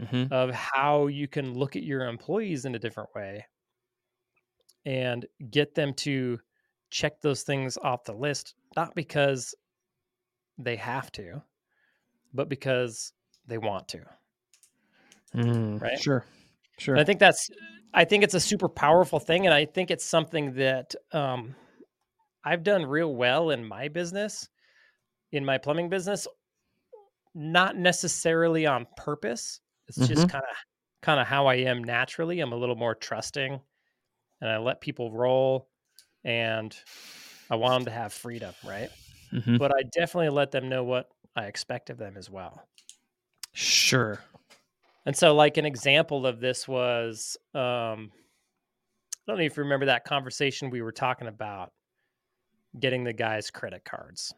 hmm 0.09 0.23
of 0.31 0.51
how 0.51 1.07
you 1.07 1.27
can 1.27 1.53
look 1.53 1.75
at 1.75 1.83
your 1.83 2.07
employees 2.07 2.65
in 2.65 2.75
a 2.75 2.79
different 2.79 3.09
way 3.15 3.45
and 4.85 5.25
get 5.51 5.75
them 5.75 5.93
to 5.93 6.39
check 6.89 7.21
those 7.21 7.43
things 7.43 7.77
off 7.77 8.03
the 8.03 8.13
list, 8.13 8.55
not 8.75 8.95
because 8.95 9.55
they 10.57 10.75
have 10.75 11.11
to, 11.13 11.41
but 12.33 12.49
because 12.49 13.13
they 13.47 13.57
want 13.57 13.87
to. 13.89 13.99
mm 15.35 15.81
Right. 15.81 15.99
Sure. 15.99 16.25
Sure. 16.77 16.95
And 16.95 17.01
I 17.01 17.05
think 17.05 17.19
that's, 17.19 17.49
I 17.93 18.05
think 18.05 18.23
it's 18.23 18.33
a 18.33 18.39
super 18.39 18.69
powerful 18.69 19.19
thing. 19.19 19.45
And 19.45 19.53
I 19.53 19.65
think 19.65 19.91
it's 19.91 20.05
something 20.05 20.53
that 20.55 20.95
um, 21.11 21.55
I've 22.43 22.63
done 22.63 22.85
real 22.85 23.13
well 23.15 23.51
in 23.51 23.65
my 23.65 23.87
business, 23.87 24.49
in 25.31 25.45
my 25.45 25.57
plumbing 25.57 25.89
business, 25.89 26.27
not 27.33 27.77
necessarily 27.77 28.65
on 28.65 28.87
purpose. 28.97 29.61
It's 29.97 30.07
just 30.07 30.21
Mhm. 30.23 30.29
kind 30.29 30.43
of, 30.49 30.55
kind 31.01 31.19
of 31.19 31.27
how 31.27 31.47
I 31.47 31.55
am 31.55 31.83
naturally. 31.83 32.39
I'm 32.39 32.53
a 32.53 32.57
little 32.57 32.75
more 32.77 32.95
trusting 32.95 33.59
and 34.41 34.49
I 34.49 34.57
let 34.57 34.81
people 34.81 35.11
roll 35.11 35.69
and 36.23 36.75
I 37.49 37.55
want 37.55 37.73
them 37.81 37.85
to 37.85 37.91
have 37.91 38.13
freedom. 38.13 38.53
Right. 38.63 38.89
Mhm. 39.31 39.59
But 39.59 39.75
I 39.75 39.83
definitely 39.83 40.29
let 40.29 40.51
them 40.51 40.69
know 40.69 40.83
what 40.83 41.09
I 41.35 41.45
expect 41.45 41.89
of 41.89 41.97
them 41.97 42.17
as 42.17 42.29
well. 42.29 42.67
Sure. 43.53 44.19
And 45.05 45.15
so, 45.15 45.33
like 45.35 45.57
an 45.57 45.65
example 45.65 46.25
of 46.25 46.39
this 46.39 46.67
was, 46.67 47.37
um, 47.53 48.11
I 48.13 49.31
don't 49.31 49.37
know 49.37 49.43
if 49.43 49.57
you 49.57 49.63
remember 49.63 49.87
that 49.87 50.05
conversation 50.05 50.69
we 50.69 50.81
were 50.81 50.91
talking 50.91 51.27
about 51.27 51.73
getting 52.79 53.03
the 53.03 53.13
guys 53.13 53.51
credit 53.51 53.83
cards. 53.83 54.33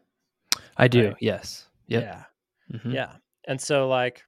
I 0.76 0.88
do. 0.88 1.08
Right. 1.08 1.16
Yes. 1.20 1.68
Yep. 1.86 2.02
Yeah, 2.02 2.24
Mhm. 2.72 2.92
yeah. 2.94 3.16
And 3.46 3.60
so, 3.60 3.88
like, 3.88 4.22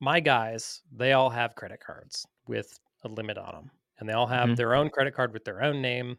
my 0.00 0.20
guys, 0.20 0.82
they 0.92 1.12
all 1.12 1.30
have 1.30 1.54
credit 1.54 1.80
cards 1.84 2.26
with 2.46 2.78
a 3.04 3.08
limit 3.08 3.38
on 3.38 3.52
them, 3.54 3.70
and 3.98 4.08
they 4.08 4.12
all 4.12 4.26
have 4.26 4.50
Mhm. 4.50 4.56
their 4.56 4.74
own 4.74 4.90
credit 4.90 5.14
card 5.14 5.32
with 5.32 5.44
their 5.44 5.62
own 5.62 5.80
name 5.82 6.18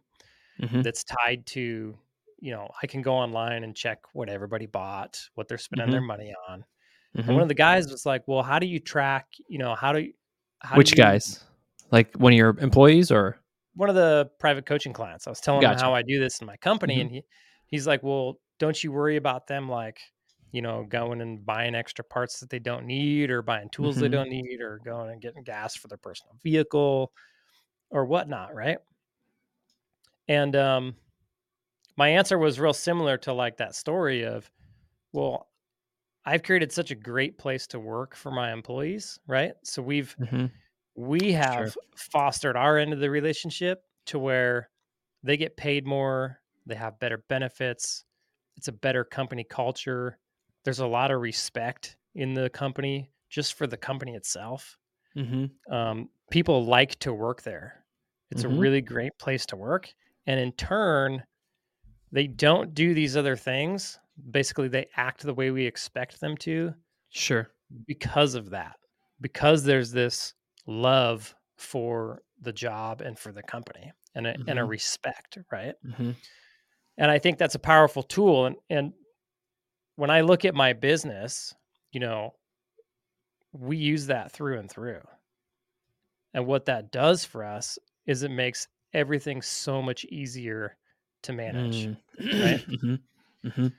Mhm. 0.59 0.83
that's 0.83 1.03
tied 1.03 1.45
to, 1.47 1.97
you 2.39 2.51
know, 2.51 2.69
I 2.81 2.87
can 2.87 3.01
go 3.01 3.13
online 3.15 3.63
and 3.63 3.75
check 3.75 3.99
what 4.13 4.29
everybody 4.29 4.65
bought, 4.65 5.19
what 5.35 5.47
they're 5.47 5.57
spending 5.57 5.91
their 5.91 6.01
money 6.01 6.33
on. 6.49 6.65
And 7.15 7.25
Mhm. 7.25 7.33
one 7.33 7.41
of 7.41 7.47
the 7.47 7.53
guys 7.55 7.89
was 7.91 8.05
like, 8.05 8.27
"Well, 8.27 8.43
how 8.43 8.59
do 8.59 8.67
you 8.67 8.79
track? 8.79 9.27
You 9.47 9.57
know, 9.59 9.75
how 9.75 9.93
do 9.93 9.99
you, 10.01 10.13
how 10.61 10.75
do 10.75 10.77
Which 10.77 10.91
you- 10.91 10.97
guys? 10.97 11.43
Like 11.91 12.15
one 12.17 12.33
of 12.33 12.37
your 12.37 12.57
employees 12.59 13.11
or? 13.11 13.39
one 13.75 13.87
of 13.89 13.95
the 13.95 14.29
private 14.39 14.65
coaching 14.65 14.91
clients. 14.91 15.25
I 15.25 15.29
was 15.29 15.39
telling 15.39 15.61
Gotcha. 15.61 15.75
him 15.79 15.79
how 15.85 15.93
I 15.95 16.01
do 16.01 16.19
this 16.19 16.41
in 16.41 16.47
my 16.47 16.57
company, 16.57 16.97
Mhm. 16.97 17.01
and 17.01 17.11
he 17.11 17.23
he's 17.67 17.87
like, 17.87 18.03
"Well, 18.03 18.39
don't 18.57 18.83
you 18.83 18.91
worry 18.91 19.15
about 19.15 19.47
them 19.47 19.69
like, 19.69 20.01
you 20.51 20.61
know, 20.61 20.83
going 20.85 21.21
and 21.21 21.45
buying 21.45 21.75
extra 21.75 22.03
parts 22.05 22.39
that 22.41 22.49
they 22.49 22.59
don't 22.59 22.85
need, 22.87 23.31
or 23.31 23.41
buying 23.41 23.69
tools 23.69 23.99
they 23.99 24.09
Mhm. 24.09 24.09
don't 24.09 24.29
need, 24.29 24.61
or 24.61 24.79
going 24.79 25.11
and 25.11 25.21
getting 25.21 25.43
gas 25.43 25.75
for 25.75 25.87
their 25.89 25.97
personal 25.97 26.35
vehicle, 26.43 27.13
or 27.91 28.05
whatnot, 28.05 28.55
right?" 28.55 28.79
And 30.27 30.55
um, 30.55 30.95
my 31.97 32.09
answer 32.09 32.37
was 32.37 32.59
real 32.59 32.73
similar 32.73 33.17
to 33.19 33.33
like 33.33 33.57
that 33.57 33.75
story 33.75 34.23
of, 34.25 34.51
well, 35.13 35.49
I've 36.25 36.43
created 36.43 36.71
such 36.71 36.91
a 36.91 36.95
great 36.95 37.37
place 37.37 37.67
to 37.67 37.79
work 37.79 38.15
for 38.15 38.31
my 38.31 38.53
employees, 38.53 39.19
right? 39.27 39.53
So 39.63 39.81
we've 39.81 40.17
Mhm. 40.17 40.61
we 40.95 41.31
have 41.33 41.67
Sure. 41.67 41.73
fostered 41.97 42.57
our 42.57 42.77
end 42.77 42.93
of 42.93 42.99
the 42.99 43.09
relationship 43.11 43.83
to 44.07 44.19
where 44.19 44.69
they 45.23 45.37
get 45.37 45.57
paid 45.57 45.85
more, 45.87 46.41
they 46.65 46.75
have 46.75 46.99
better 46.99 47.19
benefits, 47.29 48.05
it's 48.57 48.67
a 48.69 48.73
better 48.73 49.05
company 49.05 49.43
culture. 49.43 50.19
There's 50.63 50.79
a 50.79 50.87
lot 50.87 51.11
of 51.11 51.21
respect 51.21 51.97
in 52.15 52.33
the 52.33 52.49
company 52.49 53.11
just 53.29 53.53
for 53.53 53.67
the 53.67 53.77
company 53.77 54.15
itself. 54.15 54.77
Mhm. 55.15 55.59
Um, 55.71 56.09
people 56.31 56.65
like 56.65 56.99
to 56.99 57.13
work 57.13 57.43
there. 57.43 57.85
It's 58.31 58.43
Mhm. 58.43 58.45
a 58.45 58.49
really 58.49 58.81
great 58.81 59.17
place 59.19 59.45
to 59.47 59.57
work. 59.57 59.93
And 60.27 60.39
in 60.39 60.53
turn, 60.53 61.23
they 62.11 62.27
don't 62.27 62.73
do 62.75 62.93
these 62.93 63.17
other 63.17 63.35
things. 63.37 63.99
Basically, 64.31 64.69
they 64.69 64.89
act 64.95 65.23
the 65.23 65.33
way 65.33 65.51
we 65.51 65.65
expect 65.65 66.21
them 66.21 66.37
to 66.39 66.75
Sure. 67.09 67.51
because 67.87 68.35
of 68.35 68.49
that 68.51 68.77
because 69.21 69.63
there's 69.63 69.91
this 69.91 70.33
love 70.67 71.35
for 71.57 72.21
the 72.39 72.53
job 72.53 73.01
and 73.01 73.17
for 73.19 73.31
the 73.31 73.43
company 73.43 73.91
and 74.15 74.27
a, 74.27 74.37
and 74.47 74.59
a 74.59 74.63
Mhm. 74.63 74.65
respect 74.65 75.37
right 75.51 75.75
Mhm. 75.83 76.21
and 76.97 77.11
i 77.11 77.19
think 77.19 77.37
that's 77.37 77.55
a 77.55 77.59
powerful 77.59 78.03
tool 78.03 78.45
and 78.45 78.55
and 78.69 78.93
when 79.99 80.09
i 80.09 80.21
look 80.21 80.45
at 80.45 80.55
my 80.55 80.71
business 80.71 81.53
you 81.91 81.99
know 81.99 82.33
we 83.51 83.75
use 83.75 84.05
that 84.07 84.31
through 84.31 84.57
and 84.59 84.69
through 84.71 85.01
and 86.33 86.45
what 86.45 86.65
that 86.65 86.91
does 86.91 87.25
for 87.25 87.43
us 87.43 87.77
is 88.05 88.23
it 88.23 88.31
makes 88.31 88.67
everything 88.93 89.41
so 89.41 89.81
much 89.81 90.05
easier 90.05 90.77
to 91.23 91.33
manage 91.33 91.87
Mm. 91.87 91.97
right? 92.43 92.67
Mhm. 92.67 92.99
Mhm. 93.45 93.73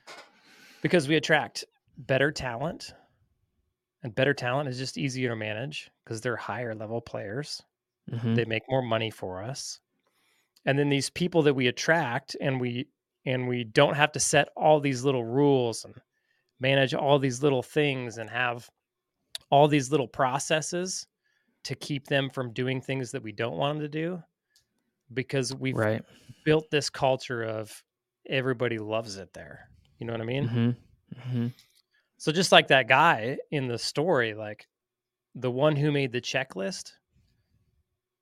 because 0.81 1.07
we 1.07 1.15
attract 1.15 1.63
better 1.97 2.31
talent 2.31 2.93
and 4.03 4.13
better 4.15 4.33
talent 4.33 4.69
is 4.69 4.77
just 4.77 4.97
easier 4.97 5.29
to 5.29 5.35
manage 5.35 5.89
because 6.03 6.21
they're 6.21 6.35
higher 6.35 6.75
level 6.75 7.01
players 7.01 7.61
Mhm. 8.11 8.35
they 8.35 8.45
make 8.45 8.63
more 8.69 8.81
money 8.83 9.09
for 9.09 9.41
us 9.43 9.79
and 10.65 10.77
then 10.77 10.89
these 10.89 11.09
people 11.09 11.41
that 11.43 11.53
we 11.55 11.67
attract 11.67 12.35
and 12.41 12.61
we 12.61 12.87
and 13.25 13.47
we 13.47 13.63
don't 13.63 13.95
have 13.95 14.11
to 14.11 14.19
set 14.19 14.49
all 14.55 14.79
these 14.79 15.03
little 15.03 15.23
rules 15.23 15.83
and 15.85 15.93
manage 16.61 16.93
all 16.93 17.19
these 17.19 17.43
little 17.43 17.61
things 17.63 18.17
and 18.19 18.29
have 18.29 18.69
all 19.49 19.67
these 19.67 19.91
little 19.91 20.07
processes 20.07 21.07
to 21.65 21.75
keep 21.75 22.07
them 22.07 22.29
from 22.29 22.53
doing 22.53 22.79
things 22.79 23.11
that 23.11 23.21
we 23.21 23.33
don't 23.33 23.57
want 23.57 23.77
them 23.79 23.83
to 23.83 23.89
do 23.89 24.23
because 25.13 25.53
we've 25.53 25.75
Right. 25.75 26.03
built 26.45 26.69
this 26.71 26.89
culture 26.89 27.43
of 27.43 27.83
everybody 28.29 28.77
loves 28.77 29.17
it 29.17 29.33
there 29.33 29.69
you 29.99 30.05
know 30.07 30.13
what 30.13 30.21
i 30.21 30.25
mean 30.25 30.47
Mhm. 30.47 30.75
Mhm. 31.15 31.53
so 32.17 32.31
just 32.31 32.51
like 32.51 32.67
that 32.67 32.87
guy 32.87 33.37
in 33.49 33.67
the 33.67 33.77
story 33.77 34.33
like 34.33 34.67
the 35.35 35.51
one 35.51 35.75
who 35.75 35.91
made 35.91 36.11
the 36.11 36.21
checklist, 36.21 36.91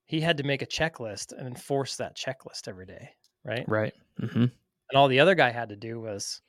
he 0.05 0.22
had 0.22 0.38
to 0.38 0.43
make 0.43 0.62
a 0.62 0.65
checklist 0.67 1.31
and 1.34 1.48
enforce 1.48 1.96
that 1.98 2.15
checklist 2.15 2.67
every 2.67 2.86
day, 2.86 3.10
right? 3.43 3.67
Right. 3.67 3.93
Mm-hmm. 4.22 4.41
And 4.43 4.51
all 4.96 5.08
the 5.08 5.19
other 5.19 5.34
guy 5.36 5.50
had 5.50 5.69
to 5.69 5.75
do 5.75 6.00
was 6.00 6.41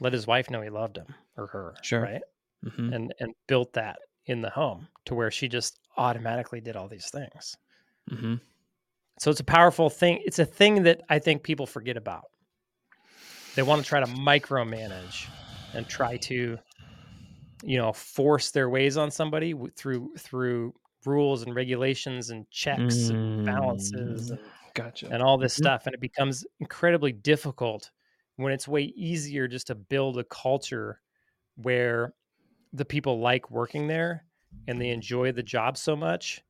let 0.00 0.12
his 0.12 0.26
wife 0.26 0.50
know 0.50 0.60
he 0.62 0.70
loved 0.70 0.96
him 0.96 1.14
or 1.36 1.46
her, 1.48 1.74
Sure. 1.82 2.02
right? 2.02 2.22
Mm-hmm. 2.64 2.92
And 2.92 3.14
and 3.20 3.34
built 3.46 3.72
that 3.74 3.98
in 4.26 4.40
the 4.40 4.50
home 4.50 4.88
to 5.06 5.14
where 5.14 5.30
she 5.30 5.48
just 5.48 5.78
automatically 5.96 6.60
did 6.60 6.76
all 6.76 6.88
these 6.88 7.08
things. 7.10 7.56
Mm-hmm. 8.10 8.34
So 9.18 9.30
it's 9.30 9.40
a 9.40 9.44
powerful 9.44 9.90
thing. 9.90 10.20
It's 10.24 10.38
a 10.38 10.44
thing 10.44 10.82
that 10.84 11.00
I 11.08 11.18
think 11.18 11.42
people 11.42 11.66
forget 11.66 11.96
about. 11.96 12.24
They 13.54 13.62
want 13.62 13.82
to 13.82 13.88
try 13.88 14.00
to 14.00 14.06
micromanage 14.06 15.26
and 15.74 15.88
try 15.88 16.16
to, 16.18 16.58
you 17.64 17.78
know, 17.78 17.92
force 17.92 18.50
their 18.50 18.68
ways 18.68 18.96
on 18.96 19.10
somebody 19.10 19.54
through 19.76 20.12
through 20.18 20.74
rules 21.04 21.42
and 21.42 21.54
regulations 21.54 22.30
and 22.30 22.48
checks 22.50 23.08
and 23.08 23.44
balances 23.46 24.30
and, 24.30 24.40
Gotcha. 24.74 25.08
and 25.10 25.22
all 25.22 25.38
this 25.38 25.54
Mhm. 25.54 25.62
stuff. 25.62 25.86
And 25.86 25.94
it 25.94 26.00
becomes 26.00 26.44
incredibly 26.60 27.12
difficult 27.12 27.90
when 28.38 28.52
it's 28.52 28.68
way 28.68 28.82
easier 28.82 29.48
just 29.48 29.66
to 29.66 29.74
build 29.74 30.16
a 30.16 30.24
culture 30.24 31.00
where 31.56 32.14
the 32.72 32.84
people 32.84 33.18
like 33.18 33.50
working 33.50 33.88
there 33.88 34.24
and 34.68 34.80
they 34.80 34.90
enjoy 34.90 35.32
the 35.32 35.42
job 35.42 35.76
so 35.76 35.96
much 35.96 36.40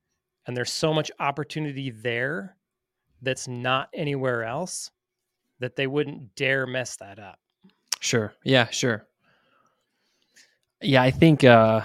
and 0.47 0.57
there's 0.57 0.73
so 0.73 0.92
much 0.92 1.11
opportunity 1.18 1.90
there 1.90 2.57
that's 3.23 3.49
not 3.49 3.88
anywhere 3.95 4.45
else 4.45 4.90
that 5.61 5.76
they 5.76 5.87
wouldn't 5.87 6.35
dare 6.35 6.66
mess 6.66 6.97
that 6.97 7.18
up. 7.18 7.38
Sure. 8.00 8.35
Yeah, 8.45 8.68
sure. 8.68 9.07
Yeah, 10.83 11.02
I 11.02 11.11
think 11.11 11.42
uh 11.42 11.80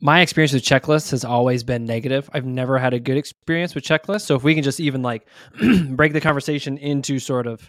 my 0.00 0.20
experience 0.20 0.52
with 0.52 0.62
checklists 0.62 1.10
has 1.10 1.24
always 1.24 1.64
been 1.64 1.84
negative. 1.84 2.30
I've 2.32 2.46
never 2.46 2.78
had 2.78 2.94
a 2.94 3.00
good 3.00 3.16
experience 3.16 3.74
with 3.74 3.84
checklists. 3.84 4.22
So 4.22 4.36
if 4.36 4.44
we 4.44 4.54
can 4.54 4.62
just 4.62 4.80
even 4.80 5.02
like 5.02 5.26
break 5.90 6.12
the 6.12 6.20
conversation 6.20 6.78
into 6.78 7.18
sort 7.18 7.46
of 7.46 7.68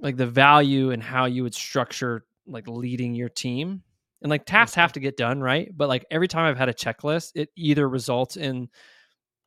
like 0.00 0.16
the 0.16 0.26
value 0.26 0.90
and 0.90 1.02
how 1.02 1.26
you 1.26 1.42
would 1.42 1.54
structure 1.54 2.24
like 2.46 2.68
leading 2.68 3.14
your 3.14 3.28
team. 3.28 3.82
And 4.22 4.28
like 4.28 4.44
tasks 4.44 4.74
have 4.74 4.90
mm-hmm. 4.90 4.94
to 4.94 5.00
get 5.00 5.16
done, 5.16 5.40
right? 5.40 5.70
But 5.74 5.88
like 5.88 6.04
every 6.10 6.28
time 6.28 6.44
I've 6.44 6.58
had 6.58 6.68
a 6.68 6.74
checklist, 6.74 7.32
it 7.34 7.48
either 7.56 7.88
results 7.88 8.36
in 8.36 8.68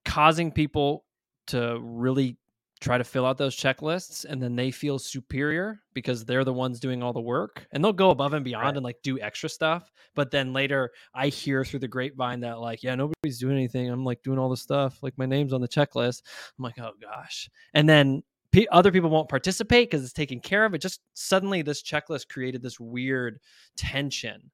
causing 0.05 0.51
people 0.51 1.05
to 1.47 1.79
really 1.79 2.37
try 2.83 2.97
to 2.97 3.03
fill 3.03 3.25
out 3.25 3.37
those 3.37 3.55
checklists 3.55 4.25
and 4.25 4.43
then 4.43 4.55
they 4.55 4.69
feel 4.69 4.99
superior 4.99 5.79
because 5.93 6.25
they're 6.25 6.43
the 6.43 6.51
ones 6.53 6.79
doing 6.79 7.01
all 7.01 7.13
the 7.13 7.21
work 7.21 7.65
and 7.71 7.83
they'll 7.83 7.93
go 7.93 8.09
above 8.09 8.33
and 8.33 8.43
beyond 8.43 8.65
Right. 8.65 8.75
and 8.75 8.83
like 8.83 8.97
do 9.03 9.19
extra 9.19 9.47
stuff 9.47 9.89
but 10.15 10.31
then 10.31 10.51
later 10.51 10.91
i 11.15 11.27
hear 11.29 11.63
through 11.63 11.79
the 11.79 11.87
grapevine 11.87 12.41
that 12.41 12.59
like 12.59 12.83
yeah 12.83 12.93
nobody's 12.95 13.39
doing 13.39 13.55
anything 13.55 13.89
i'm 13.89 14.03
like 14.03 14.21
doing 14.21 14.37
all 14.37 14.49
this 14.49 14.61
stuff 14.61 15.01
like 15.01 15.17
my 15.17 15.25
name's 15.25 15.53
on 15.53 15.61
the 15.61 15.67
checklist 15.67 16.23
i'm 16.59 16.63
like 16.63 16.77
oh 16.79 16.91
gosh 17.01 17.49
and 17.73 17.87
then 17.87 18.21
pe 18.51 18.65
other 18.71 18.91
people 18.91 19.09
won't 19.09 19.29
participate 19.29 19.89
because 19.89 20.03
it's 20.03 20.11
taken 20.13 20.39
care 20.41 20.65
of 20.65 20.73
it 20.73 20.81
just 20.81 20.99
suddenly 21.13 21.61
this 21.61 21.81
checklist 21.81 22.27
created 22.27 22.61
this 22.61 22.79
weird 22.79 23.39
tension 23.77 24.51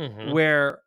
Mhm. 0.00 0.32
where 0.32 0.80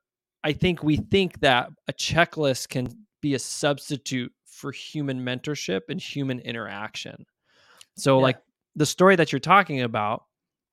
I 0.44 0.54
think 0.54 0.84
we 0.84 0.98
think 0.98 1.40
that 1.42 1.70
a 1.88 1.94
checklist 1.94 2.70
can 2.70 2.88
be 3.22 3.34
a 3.34 3.40
substitute 3.40 4.32
for 4.56 4.72
human 4.72 5.20
mentorship 5.20 5.82
and 5.90 6.00
human 6.02 6.40
interaction. 6.40 7.26
So, 7.98 8.18
Yeah. 8.18 8.24
like 8.24 8.38
the 8.76 8.86
story 8.86 9.16
that 9.18 9.32
you're 9.32 9.40
talking 9.40 9.82
about 9.82 10.26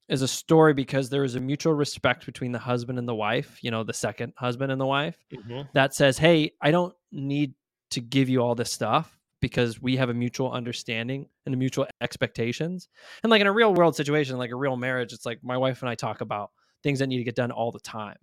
is 0.09 0.23
a 0.23 0.29
story 0.29 0.75
because 0.75 1.09
there 1.11 1.25
is 1.25 1.35
a 1.37 1.41
mutual 1.41 1.75
respect 1.75 2.27
between 2.27 2.53
the 2.53 2.59
husband 2.59 2.99
and 2.99 3.09
the 3.09 3.15
wife, 3.15 3.59
you 3.63 3.71
know, 3.71 3.83
the 3.85 3.93
second 3.93 4.33
husband 4.37 4.71
and 4.73 4.81
the 4.81 4.87
wife 4.87 5.17
Mhm. 5.33 5.69
that 5.75 5.95
says, 5.95 6.19
Hey, 6.19 6.53
I 6.61 6.71
don't 6.71 6.95
need 7.11 7.55
to 7.91 8.01
give 8.01 8.29
you 8.29 8.41
all 8.41 8.55
this 8.55 8.73
stuff 8.73 9.19
because 9.41 9.81
we 9.83 9.97
have 9.97 10.11
a 10.11 10.15
mutual 10.15 10.53
understanding 10.53 11.29
and 11.47 11.55
a 11.55 11.59
mutual 11.59 11.87
expectations. 12.01 12.89
And 13.23 13.31
like 13.31 13.41
in 13.41 13.47
a 13.47 13.53
real 13.53 13.75
world 13.75 13.97
situation, 13.97 14.39
like 14.39 14.51
a 14.51 14.57
real 14.57 14.77
marriage, 14.77 15.13
it's 15.13 15.27
like 15.27 15.43
my 15.43 15.57
wife 15.57 15.83
and 15.83 15.89
I 15.91 15.95
talk 15.95 16.21
about 16.21 16.51
things 16.83 16.99
that 17.01 17.07
need 17.09 17.19
to 17.19 17.25
get 17.25 17.35
done 17.37 17.51
all 17.51 17.73
the 17.73 17.81
time. 17.81 18.19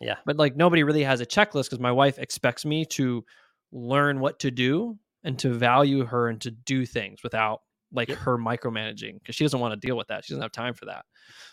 Yeah. 0.00 0.16
But 0.26 0.36
like 0.36 0.56
nobody 0.56 0.82
really 0.82 1.04
has 1.04 1.20
a 1.20 1.26
checklist 1.26 1.64
because 1.64 1.80
my 1.80 1.92
wife 1.92 2.18
expects 2.18 2.64
me 2.64 2.84
to 2.86 3.24
learn 3.72 4.20
what 4.20 4.38
to 4.40 4.50
do 4.50 4.98
and 5.24 5.38
to 5.38 5.50
value 5.52 6.04
her 6.04 6.28
and 6.28 6.40
to 6.42 6.50
do 6.50 6.84
things 6.86 7.22
without 7.22 7.60
like 7.94 8.08
Yep. 8.08 8.18
her 8.18 8.38
micromanaging 8.38 9.18
because 9.18 9.34
she 9.34 9.44
doesn't 9.44 9.60
want 9.60 9.78
to 9.80 9.86
deal 9.86 9.96
with 9.96 10.08
that. 10.08 10.24
She 10.24 10.32
doesn't 10.32 10.42
have 10.42 10.52
time 10.52 10.74
for 10.74 10.86
that. 10.86 11.04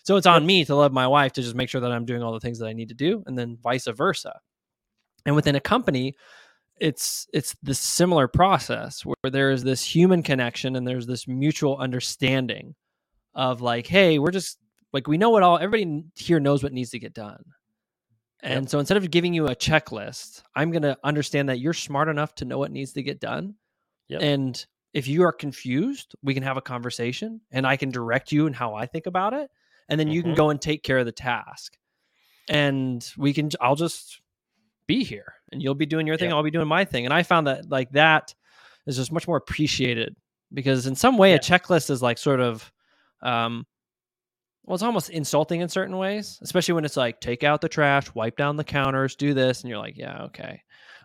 So 0.04 0.16
it's 0.16 0.28
on 0.28 0.46
me 0.46 0.64
to 0.66 0.76
love 0.76 0.94
my 0.94 1.08
wife 1.08 1.34
to 1.34 1.42
just 1.42 1.56
make 1.56 1.70
sure 1.70 1.82
that 1.82 1.92
I'm 1.92 2.06
doing 2.06 2.24
all 2.24 2.32
the 2.34 2.40
things 2.40 2.60
that 2.60 2.68
I 2.68 2.74
need 2.74 2.90
to 2.90 2.96
do 2.96 3.24
and 3.26 3.38
then 3.38 3.58
vice 3.62 3.88
versa. 3.88 4.40
And 5.26 5.36
within 5.36 5.56
a 5.56 5.60
company, 5.60 6.16
it's 6.80 7.28
it's 7.34 7.56
this 7.62 7.80
similar 7.80 8.28
process 8.30 9.02
where 9.06 9.32
there 9.32 9.52
is 9.52 9.64
this 9.64 9.84
human 9.84 10.24
connection 10.24 10.78
and 10.78 10.88
there's 10.88 11.06
this 11.08 11.28
mutual 11.28 11.78
understanding 11.78 12.74
of 13.36 13.62
like, 13.62 13.86
hey, 13.86 14.18
we're 14.18 14.32
just 14.32 14.58
like 14.94 15.08
we 15.08 15.18
know 15.18 15.30
what 15.30 15.44
all 15.44 15.58
everybody 15.58 16.06
here 16.16 16.40
knows 16.40 16.64
what 16.64 16.72
needs 16.74 16.92
to 16.92 17.00
get 17.00 17.14
done. 17.14 17.44
And 18.42 18.64
Yep. 18.64 18.70
so 18.70 18.80
instead 18.80 18.98
of 18.98 19.12
giving 19.12 19.34
you 19.34 19.48
a 19.48 19.56
checklist, 19.56 20.44
I'm 20.56 20.72
going 20.72 20.84
to 20.84 20.98
understand 21.04 21.50
that 21.50 21.60
you're 21.60 21.74
smart 21.74 22.08
enough 22.08 22.36
to 22.36 22.46
know 22.46 22.58
what 22.58 22.72
needs 22.72 22.94
to 22.94 23.04
get 23.04 23.20
done. 23.20 23.56
Yep. 24.08 24.22
And 24.22 24.66
if 24.94 25.08
you 25.08 25.24
are 25.24 25.32
confused, 25.34 26.16
we 26.24 26.34
can 26.34 26.44
have 26.44 26.58
a 26.58 26.62
conversation 26.62 27.42
and 27.52 27.68
I 27.68 27.76
can 27.76 27.90
direct 27.92 28.32
you 28.32 28.48
in 28.48 28.54
how 28.54 28.74
I 28.76 28.86
think 28.86 29.06
about 29.08 29.34
it. 29.34 29.52
And 29.90 30.00
then 30.00 30.10
you 30.10 30.22
can 30.22 30.32
Mhm. 30.34 30.38
go 30.38 30.50
and 30.52 30.62
take 30.62 30.84
care 30.84 30.98
of 31.00 31.06
the 31.06 31.12
task. 31.12 31.78
And 32.48 33.08
we 33.18 33.34
can, 33.34 33.50
I'll 33.62 33.76
just 33.76 34.22
be 34.88 35.04
here 35.04 35.36
and 35.52 35.62
you'll 35.62 35.76
be 35.76 35.86
doing 35.86 36.08
your 36.08 36.18
thing. 36.18 36.30
Yep. 36.30 36.36
I'll 36.36 36.44
be 36.44 36.52
doing 36.52 36.68
my 36.68 36.86
thing. 36.86 37.06
And 37.06 37.14
I 37.14 37.24
found 37.24 37.46
that 37.48 37.70
like 37.70 37.92
that 37.92 38.34
is 38.88 38.96
just 38.96 39.12
much 39.12 39.28
more 39.28 39.38
appreciated 39.38 40.16
because 40.54 40.88
in 40.88 40.96
some 40.96 41.18
way 41.18 41.32
Yeah. 41.32 41.36
a 41.36 41.40
checklist 41.40 41.90
is 41.92 42.02
like 42.02 42.18
sort 42.18 42.40
of, 42.40 42.72
um, 43.22 43.68
well, 44.70 44.76
it's 44.76 44.84
almost 44.84 45.10
insulting 45.10 45.62
in 45.62 45.68
certain 45.68 45.98
ways, 45.98 46.38
especially 46.44 46.76
when 46.76 46.86
it's 46.86 46.96
like 46.96 47.20
take 47.20 47.44
out 47.44 47.60
the 47.60 47.68
trash, 47.68 48.14
wipe 48.14 48.38
down 48.38 48.56
the 48.56 48.64
counters, 48.64 49.16
do 49.16 49.34
this, 49.34 49.62
and 49.62 49.70
you're 49.70 49.80
like, 49.80 49.98
yeah, 49.98 50.26
okay, 50.26 50.62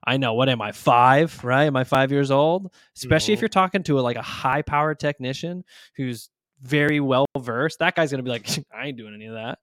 I 0.06 0.18
know. 0.18 0.34
What 0.34 0.50
am 0.50 0.60
I 0.60 0.70
five? 0.70 1.42
Right? 1.42 1.64
Am 1.64 1.74
I 1.74 1.82
five 1.84 2.12
years 2.12 2.30
old? 2.30 2.74
Especially 2.94 3.32
if 3.32 3.38
Mhm. 3.38 3.42
you're 3.42 3.48
talking 3.48 3.82
to 3.84 3.98
a, 3.98 4.02
like 4.02 4.18
a 4.18 4.22
high 4.22 4.60
powered 4.60 5.00
technician 5.00 5.64
who's 5.96 6.28
very 6.60 7.00
well 7.00 7.24
versed. 7.38 7.78
That 7.78 7.94
guy's 7.94 8.10
gonna 8.10 8.22
be 8.22 8.28
like, 8.28 8.46
I 8.70 8.88
ain't 8.88 8.98
doing 8.98 9.14
any 9.14 9.24
of 9.24 9.34
that. 9.34 9.60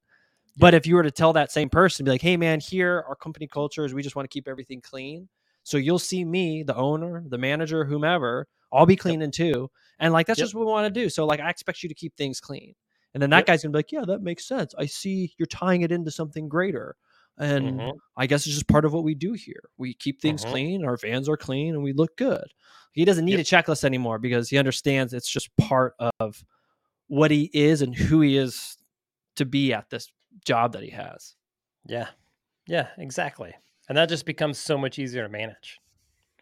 But 0.58 0.74
if 0.74 0.88
you 0.88 0.96
were 0.96 1.03
to 1.03 1.12
tell 1.12 1.34
that 1.34 1.51
same 1.51 1.70
person, 1.70 2.03
be 2.03 2.10
like, 2.10 2.24
hey 2.24 2.38
man, 2.38 2.60
here 2.60 3.05
our 3.08 3.15
company 3.15 3.46
culture 3.46 3.86
is 3.86 3.93
we 3.93 4.01
just 4.01 4.15
want 4.15 4.27
to 4.27 4.34
keep 4.34 4.48
everything 4.48 4.81
clean. 4.81 5.29
So 5.62 5.77
you'll 5.77 6.00
see 6.00 6.25
me, 6.25 6.63
the 6.63 6.75
owner, 6.75 7.24
the 7.27 7.38
manager, 7.38 7.86
whomever, 7.86 8.48
I'll 8.74 8.88
be 8.88 8.96
cleaning 8.96 9.29
too. 9.29 9.70
And 10.00 10.12
like 10.12 10.25
that's 10.25 10.39
Yep. 10.39 10.46
just 10.46 10.55
what 10.55 10.65
we 10.65 10.72
want 10.72 10.91
to 10.91 11.01
do. 11.01 11.08
So 11.08 11.27
like 11.27 11.39
I 11.39 11.51
expect 11.51 11.84
you 11.84 11.89
to 11.89 11.96
keep 11.96 12.15
things 12.17 12.39
clean. 12.39 12.74
And 13.13 13.21
then 13.21 13.29
that 13.31 13.39
Yep. 13.39 13.45
guy's 13.47 13.63
gonna 13.63 13.71
be 13.73 13.79
like, 13.79 13.91
yeah, 13.91 14.05
that 14.05 14.21
makes 14.21 14.45
sense. 14.47 14.73
I 14.77 14.85
see 14.85 15.33
you're 15.37 15.45
tying 15.47 15.81
it 15.81 15.91
into 15.91 16.11
something 16.11 16.47
greater. 16.47 16.95
And 17.37 17.79
Mhm. 17.79 17.97
I 18.17 18.27
guess 18.27 18.45
it's 18.45 18.55
just 18.55 18.67
part 18.67 18.85
of 18.85 18.93
what 18.93 19.03
we 19.03 19.15
do 19.15 19.33
here. 19.33 19.63
We 19.77 19.93
keep 19.93 20.21
things 20.21 20.43
Mhm. 20.43 20.49
clean, 20.49 20.85
our 20.85 20.97
vans 20.97 21.27
are 21.29 21.37
clean, 21.37 21.73
and 21.73 21.83
we 21.83 21.93
look 21.93 22.15
good. 22.17 22.53
He 22.93 23.05
doesn't 23.05 23.25
need 23.25 23.37
Yep. 23.37 23.39
a 23.39 23.43
checklist 23.43 23.83
anymore 23.83 24.19
because 24.19 24.49
he 24.49 24.57
understands 24.57 25.13
it's 25.13 25.29
just 25.31 25.55
part 25.57 25.95
of 26.19 26.43
what 27.07 27.31
he 27.31 27.49
is 27.53 27.81
and 27.81 27.95
who 27.95 28.21
he 28.21 28.37
is 28.37 28.77
to 29.35 29.45
be 29.45 29.73
at 29.73 29.89
this 29.89 30.11
job 30.45 30.73
that 30.73 30.83
he 30.83 30.89
has. 30.91 31.35
Yeah. 31.85 32.09
Yeah, 32.67 32.89
exactly. 32.97 33.53
And 33.89 33.97
that 33.97 34.07
just 34.09 34.25
becomes 34.25 34.59
so 34.59 34.77
much 34.77 34.99
easier 34.99 35.23
to 35.23 35.29
manage. 35.29 35.79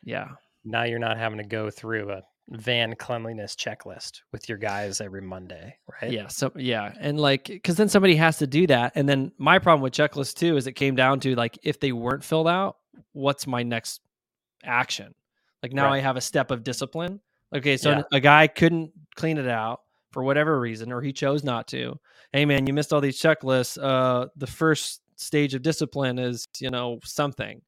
Yeah. 0.04 0.36
Now 0.64 0.84
you're 0.84 1.00
not 1.00 1.18
having 1.18 1.38
to 1.38 1.44
go 1.46 1.70
through 1.70 2.12
a 2.12 2.24
van 2.52 2.96
cleanliness 2.96 3.56
checklist 3.56 4.22
with 4.32 4.50
your 4.50 4.58
guys 4.58 5.02
every 5.02 5.22
Monday, 5.22 5.76
right? 6.02 6.12
Yeah. 6.12 6.28
So 6.28 6.52
yeah, 6.56 6.94
and 7.00 7.20
like 7.20 7.46
because 7.46 7.76
then 7.76 7.90
somebody 7.90 8.16
has 8.16 8.38
to 8.40 8.48
do 8.48 8.66
that, 8.68 8.94
and 8.96 9.08
then 9.08 9.32
my 9.38 9.60
problem 9.60 9.82
with 9.82 9.94
checklists 9.94 10.34
too 10.34 10.58
is 10.58 10.68
it 10.68 10.74
came 10.74 10.96
down 10.96 11.20
to 11.22 11.36
like 11.36 11.58
if 11.64 11.80
they 11.80 11.92
weren't 11.92 12.24
filled 12.24 12.48
out, 12.48 12.78
what's 13.14 13.46
my 13.48 13.64
next 13.64 14.02
action? 14.64 15.14
Like 15.62 15.74
now 15.74 15.86
Right. 15.86 15.98
I 15.98 16.00
have 16.02 16.18
a 16.18 16.22
step 16.22 16.52
of 16.52 16.64
discipline. 16.64 17.20
Okay, 17.56 17.78
so 17.78 17.92
Yeah. 17.92 18.02
a 18.12 18.20
guy 18.20 18.48
couldn't 18.48 18.92
clean 19.16 19.38
it 19.38 19.48
out 19.48 19.82
for 20.12 20.24
whatever 20.24 20.60
reason, 20.60 20.92
or 20.92 21.02
he 21.02 21.14
chose 21.14 21.44
not 21.44 21.68
to. 21.70 22.00
Hey 22.34 22.46
man, 22.46 22.66
you 22.68 22.74
missed 22.74 22.94
all 22.94 23.02
these 23.02 23.22
checklists. 23.22 23.78
Uh, 23.82 24.28
the 24.36 24.48
first 24.48 25.02
stage 25.16 25.54
of 25.54 25.62
discipline 25.62 26.18
is 26.18 26.48
you 26.60 26.70
know 26.72 27.00
something. 27.04 27.62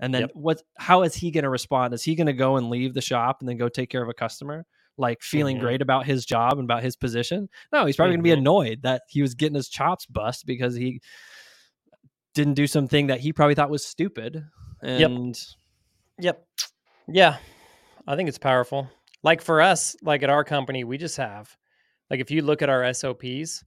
And 0.00 0.12
then 0.12 0.22
Yep. 0.22 0.30
what? 0.34 0.62
How 0.78 1.02
is 1.02 1.14
he 1.14 1.30
going 1.30 1.44
to 1.44 1.50
respond? 1.50 1.94
Is 1.94 2.02
he 2.02 2.14
going 2.14 2.26
to 2.26 2.32
go 2.32 2.56
and 2.56 2.70
leave 2.70 2.94
the 2.94 3.00
shop 3.00 3.36
and 3.40 3.48
then 3.48 3.56
go 3.58 3.68
take 3.68 3.90
care 3.90 4.02
of 4.02 4.08
a 4.08 4.14
customer, 4.14 4.66
like 4.96 5.22
feeling 5.22 5.58
Mhm. 5.58 5.60
great 5.60 5.82
about 5.82 6.06
his 6.06 6.24
job 6.24 6.54
and 6.54 6.64
about 6.64 6.82
his 6.82 6.96
position? 6.96 7.48
No, 7.72 7.84
he's 7.86 7.96
probably 7.96 8.12
going 8.14 8.20
to 8.20 8.24
be 8.24 8.32
annoyed 8.32 8.82
that 8.82 9.02
he 9.08 9.20
was 9.22 9.34
getting 9.34 9.54
his 9.56 9.68
chops 9.68 10.06
bust 10.06 10.46
because 10.46 10.74
he 10.74 11.00
didn't 12.34 12.54
do 12.54 12.66
something 12.66 13.08
that 13.08 13.20
he 13.20 13.32
probably 13.32 13.54
thought 13.54 13.70
was 13.70 13.84
stupid. 13.84 14.42
And 14.82 15.38
Yep. 16.18 16.46
Yeah. 17.08 17.38
I 18.06 18.16
think 18.16 18.28
it's 18.28 18.38
powerful. 18.38 18.90
Like 19.22 19.42
for 19.42 19.60
us, 19.60 19.96
like 20.02 20.22
at 20.22 20.30
our 20.30 20.44
company, 20.44 20.84
we 20.84 20.96
just 20.96 21.18
have 21.18 21.54
like 22.08 22.20
if 22.20 22.30
you 22.30 22.42
look 22.42 22.62
at 22.62 22.70
our 22.70 22.82
SOPs, 22.84 23.64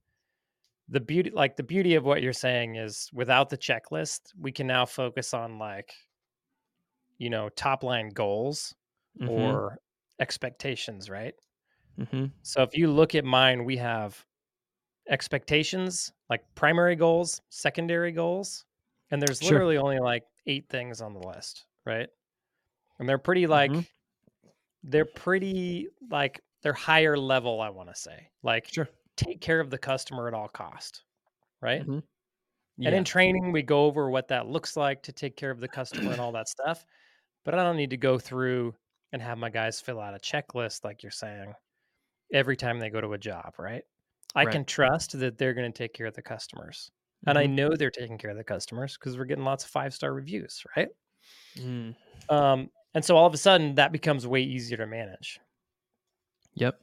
the 0.88 1.00
beauty 1.00 1.30
like 1.30 1.56
the 1.56 1.62
beauty 1.62 1.94
of 1.94 2.04
what 2.04 2.22
you're 2.22 2.32
saying 2.32 2.74
is 2.76 3.08
without 3.12 3.48
the 3.50 3.56
checklist, 3.56 4.20
we 4.38 4.50
can 4.50 4.66
now 4.66 4.84
focus 4.84 5.32
on 5.32 5.58
like 5.58 5.94
you 7.18 7.30
know, 7.30 7.48
top 7.50 7.82
line 7.84 8.10
goals 8.10 8.74
Mhm, 9.20 9.64
or 9.64 9.78
expectations, 10.20 11.10
right? 11.10 11.34
mhm. 11.96 12.34
So 12.42 12.62
if 12.62 12.76
you 12.76 12.90
look 12.90 13.14
at 13.14 13.24
mine, 13.24 13.64
we 13.64 13.76
have 13.78 14.24
expectations, 15.08 16.12
like 16.30 16.42
primary 16.54 16.96
goals, 16.96 17.40
secondary 17.50 18.12
goals, 18.12 18.66
and 19.10 19.22
there's 19.22 19.42
Sure. 19.42 19.64
literally 19.64 19.78
only 19.78 20.00
like 20.00 20.24
eight 20.46 20.68
things 20.70 21.02
on 21.02 21.14
the 21.14 21.20
list, 21.20 21.66
right? 21.86 22.10
And 22.98 23.08
they're 23.08 23.18
pretty 23.18 23.46
like 23.48 23.76
Mhm. 23.76 23.86
they're 24.82 25.04
pretty 25.06 25.88
like 26.10 26.40
they're 26.62 26.72
higher 26.72 27.16
level, 27.16 27.60
I 27.60 27.70
want 27.70 27.88
to 27.90 27.94
say. 27.94 28.30
Like 28.42 28.72
Sure. 28.72 28.88
take 29.16 29.40
care 29.40 29.60
of 29.60 29.70
the 29.70 29.78
customer 29.78 30.28
at 30.28 30.34
all 30.34 30.48
cost, 30.48 31.04
right? 31.62 31.86
Mhm. 31.86 32.02
And 32.84 32.94
in 32.94 33.04
training, 33.04 33.52
we 33.52 33.62
go 33.62 33.86
over 33.86 34.10
what 34.10 34.28
that 34.28 34.46
looks 34.46 34.76
like 34.76 35.02
to 35.04 35.12
take 35.12 35.36
care 35.36 35.50
of 35.50 35.60
the 35.60 35.68
customer 35.68 36.12
and 36.12 36.20
all 36.20 36.32
that 36.32 36.48
stuff. 36.48 36.84
But 37.44 37.54
I 37.54 37.62
don't 37.62 37.76
need 37.76 37.90
to 37.90 37.96
go 37.96 38.18
through 38.18 38.74
and 39.12 39.20
have 39.22 39.38
my 39.38 39.50
guys 39.50 39.80
fill 39.80 40.00
out 40.00 40.14
a 40.14 40.18
checklist 40.18 40.84
like 40.84 41.02
you're 41.02 41.12
saying 41.12 41.52
every 42.32 42.56
time 42.56 42.78
they 42.78 42.90
go 42.90 43.00
to 43.00 43.12
a 43.12 43.18
job, 43.18 43.54
right? 43.58 43.82
I 44.34 44.44
Right. 44.44 44.52
can 44.52 44.64
trust 44.64 45.18
that 45.18 45.38
they're 45.38 45.54
going 45.54 45.70
to 45.70 45.76
take 45.76 45.92
care 45.94 46.06
of 46.06 46.14
the 46.14 46.22
customers. 46.22 46.90
And 47.26 47.38
I 47.38 47.46
Mhm. 47.46 47.50
know 47.54 47.76
they're 47.76 47.90
taking 47.90 48.18
care 48.18 48.30
of 48.30 48.36
the 48.36 48.44
customers 48.44 48.94
because 48.98 49.16
we're 49.16 49.24
getting 49.26 49.44
lots 49.44 49.64
of 49.64 49.70
five 49.70 49.94
star 49.94 50.12
reviews, 50.12 50.64
right? 50.76 50.88
Mm. 51.56 51.94
Um, 52.28 52.70
and 52.94 53.04
so 53.04 53.16
all 53.16 53.26
of 53.26 53.34
a 53.34 53.38
sudden 53.38 53.74
that 53.76 53.92
becomes 53.92 54.26
way 54.26 54.42
easier 54.42 54.76
to 54.78 54.86
manage. 54.86 55.38
Yep. 56.54 56.80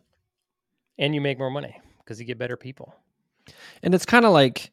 And 0.98 1.14
you 1.16 1.22
make 1.22 1.38
more 1.40 1.52
money 1.52 1.80
because 2.00 2.20
you 2.20 2.26
get 2.26 2.38
better 2.38 2.58
people. 2.58 2.96
And 3.84 3.94
it's 3.94 4.06
kind 4.06 4.26
of 4.26 4.32
like 4.32 4.72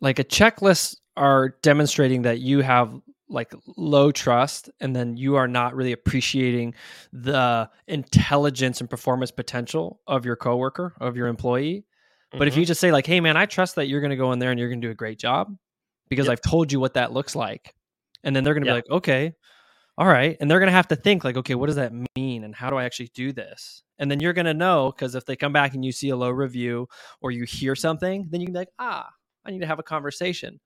like 0.00 0.18
a 0.18 0.24
checklist 0.24 0.96
are 1.16 1.50
demonstrating 1.62 2.22
that 2.22 2.38
you 2.40 2.60
have 2.60 3.00
like 3.28 3.52
low 3.76 4.10
trust 4.12 4.70
and 4.80 4.96
then 4.96 5.16
you 5.16 5.36
are 5.36 5.48
not 5.48 5.74
really 5.76 5.92
appreciating 5.92 6.74
the 7.12 7.68
intelligence 7.86 8.80
and 8.80 8.88
performance 8.90 9.30
potential 9.30 10.00
of 10.06 10.24
your 10.24 10.36
coworker, 10.36 10.94
of 11.00 11.16
your 11.16 11.28
employee. 11.28 11.86
But 12.38 12.48
if 12.48 12.56
Mhm. 12.56 12.56
you 12.56 12.64
just 12.66 12.80
say 12.80 12.92
like, 12.92 13.06
"Hey 13.06 13.20
man, 13.20 13.36
I 13.36 13.46
trust 13.46 13.76
that 13.76 13.86
you're 13.88 14.00
going 14.00 14.10
to 14.10 14.16
go 14.16 14.32
in 14.32 14.38
there 14.38 14.50
and 14.50 14.58
you're 14.60 14.68
going 14.68 14.80
to 14.80 14.86
do 14.86 14.90
a 14.92 14.94
great 14.94 15.18
job 15.18 15.56
because 16.08 16.28
Yep. 16.28 16.30
I've 16.30 16.40
told 16.42 16.72
you 16.72 16.80
what 16.80 16.94
that 16.94 17.12
looks 17.12 17.36
like." 17.36 17.74
And 18.24 18.34
then 18.36 18.44
they're 18.44 18.54
going 18.54 18.62
to 18.62 18.66
Yeah. 18.66 18.72
be 18.72 18.74
like, 18.74 18.88
"Okay. 18.90 19.34
All 19.98 20.06
right." 20.08 20.36
And 20.40 20.50
they're 20.50 20.60
going 20.60 20.68
to 20.68 20.72
have 20.72 20.88
to 20.88 20.96
think 20.96 21.24
like, 21.24 21.36
"Okay, 21.38 21.54
what 21.56 21.66
does 21.66 21.76
that 21.76 21.92
mean 22.16 22.44
and 22.44 22.54
how 22.54 22.70
do 22.70 22.76
I 22.76 22.84
actually 22.84 23.10
do 23.14 23.32
this?" 23.32 23.82
And 23.98 24.10
then 24.10 24.20
you're 24.20 24.34
going 24.34 24.46
to 24.46 24.54
know 24.54 24.92
cuz 24.92 25.14
if 25.16 25.26
they 25.26 25.36
come 25.36 25.52
back 25.52 25.74
and 25.74 25.84
you 25.84 25.92
see 25.92 26.10
a 26.10 26.16
low 26.16 26.30
review 26.30 26.88
or 27.22 27.30
you 27.32 27.44
hear 27.44 27.76
something, 27.76 28.28
then 28.30 28.40
you 28.40 28.46
can 28.48 28.54
be 28.54 28.60
like, 28.60 28.72
"Ah, 28.78 29.10
I 29.46 29.50
need 29.52 29.60
to 29.60 29.66
have 29.66 29.78
a 29.80 29.84
conversation." 29.84 30.60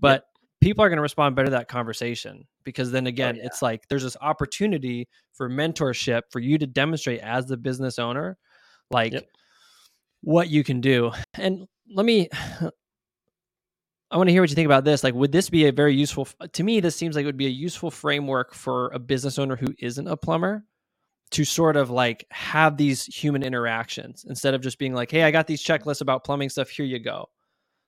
But 0.00 0.26
people 0.64 0.84
are 0.84 0.88
going 0.88 0.96
to 0.96 1.02
respond 1.02 1.36
better 1.36 1.46
to 1.46 1.50
that 1.52 1.68
conversation 1.68 2.46
because 2.64 2.90
then 2.90 3.06
oh, 3.06 3.08
again, 3.08 3.36
Oh, 3.36 3.38
yeah. 3.38 3.46
it's 3.46 3.62
like 3.62 3.86
there's 3.88 4.02
this 4.02 4.16
opportunity 4.20 5.06
for 5.32 5.48
mentorship 5.50 6.22
for 6.30 6.40
you 6.40 6.58
to 6.58 6.66
demonstrate 6.66 7.20
as 7.20 7.46
the 7.46 7.56
business 7.56 7.98
owner 7.98 8.38
like 8.90 9.12
Yep. 9.12 9.28
what 10.22 10.48
you 10.48 10.64
can 10.64 10.80
do. 10.80 11.12
And 11.34 11.66
let 11.94 12.06
me 12.06 12.28
I 14.10 14.16
want 14.16 14.28
to 14.28 14.32
hear 14.32 14.42
what 14.42 14.50
you 14.50 14.54
think 14.54 14.66
about 14.66 14.84
this. 14.84 15.02
Like 15.02 15.14
would 15.14 15.32
this 15.32 15.50
be 15.50 15.66
a 15.66 15.72
very 15.72 15.94
useful 15.94 16.28
to 16.52 16.62
me 16.62 16.80
this 16.80 16.96
seems 16.96 17.16
like 17.16 17.24
it 17.24 17.26
would 17.26 17.36
be 17.36 17.46
a 17.46 17.50
useful 17.50 17.90
framework 17.90 18.54
for 18.54 18.88
a 18.90 18.98
business 18.98 19.38
owner 19.38 19.56
who 19.56 19.74
isn't 19.78 20.06
a 20.08 20.16
plumber 20.16 20.64
to 21.30 21.44
sort 21.44 21.76
of 21.76 21.90
like 21.90 22.24
have 22.30 22.76
these 22.76 23.04
human 23.06 23.42
interactions 23.42 24.24
instead 24.28 24.54
of 24.54 24.60
just 24.60 24.78
being 24.78 24.94
like, 24.94 25.10
"Hey, 25.10 25.24
I 25.24 25.30
got 25.30 25.46
these 25.46 25.64
checklists 25.64 26.00
about 26.00 26.22
plumbing 26.22 26.48
stuff, 26.50 26.68
here 26.68 26.86
you 26.86 26.98
go." 27.00 27.28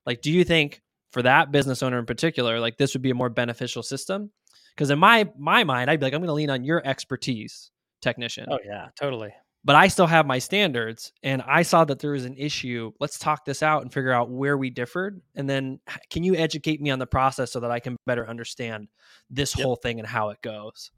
Like 0.04 0.20
do 0.20 0.32
you 0.32 0.42
think 0.44 0.82
for 1.16 1.22
that 1.22 1.50
business 1.50 1.82
owner 1.82 1.98
in 1.98 2.04
particular, 2.04 2.60
like 2.60 2.76
this 2.76 2.92
would 2.92 3.00
be 3.00 3.08
a 3.08 3.14
more 3.14 3.30
beneficial 3.30 3.82
system? 3.82 4.30
Because 4.74 4.90
in 4.90 4.98
my 4.98 5.26
my 5.38 5.64
mind, 5.64 5.90
I'd 5.90 5.98
be 5.98 6.04
like, 6.04 6.12
I'm 6.12 6.20
going 6.20 6.26
to 6.28 6.34
lean 6.34 6.50
on 6.50 6.62
your 6.62 6.86
expertise, 6.86 7.70
technician. 8.02 8.44
Oh 8.50 8.58
yeah, 8.62 8.88
totally. 9.00 9.32
But 9.64 9.76
I 9.76 9.88
still 9.88 10.06
have 10.06 10.26
my 10.26 10.38
standards, 10.38 11.14
and 11.22 11.40
I 11.46 11.62
saw 11.62 11.86
that 11.86 12.00
there 12.00 12.10
was 12.10 12.26
an 12.26 12.36
issue. 12.36 12.92
Let's 13.00 13.18
talk 13.18 13.46
this 13.46 13.62
out 13.62 13.80
and 13.80 13.90
figure 13.90 14.12
out 14.12 14.28
where 14.28 14.58
we 14.58 14.68
differed, 14.68 15.22
and 15.36 15.48
then 15.48 15.80
can 16.10 16.22
you 16.22 16.34
educate 16.36 16.82
me 16.82 16.90
on 16.90 16.98
the 16.98 17.06
process 17.06 17.50
so 17.50 17.60
that 17.60 17.70
I 17.70 17.80
can 17.80 17.96
better 18.04 18.28
understand 18.28 18.88
this 19.30 19.56
Yep. 19.56 19.64
whole 19.64 19.76
thing 19.76 19.98
and 19.98 20.06
how 20.06 20.28
it 20.28 20.42
goes? 20.42 20.90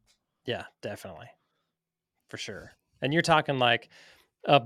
Yeah, 0.46 0.64
definitely. 0.82 1.28
For 2.28 2.38
sure. 2.38 2.72
And 3.02 3.12
you're 3.12 3.22
talking 3.22 3.60
like 3.60 3.88
a 4.46 4.62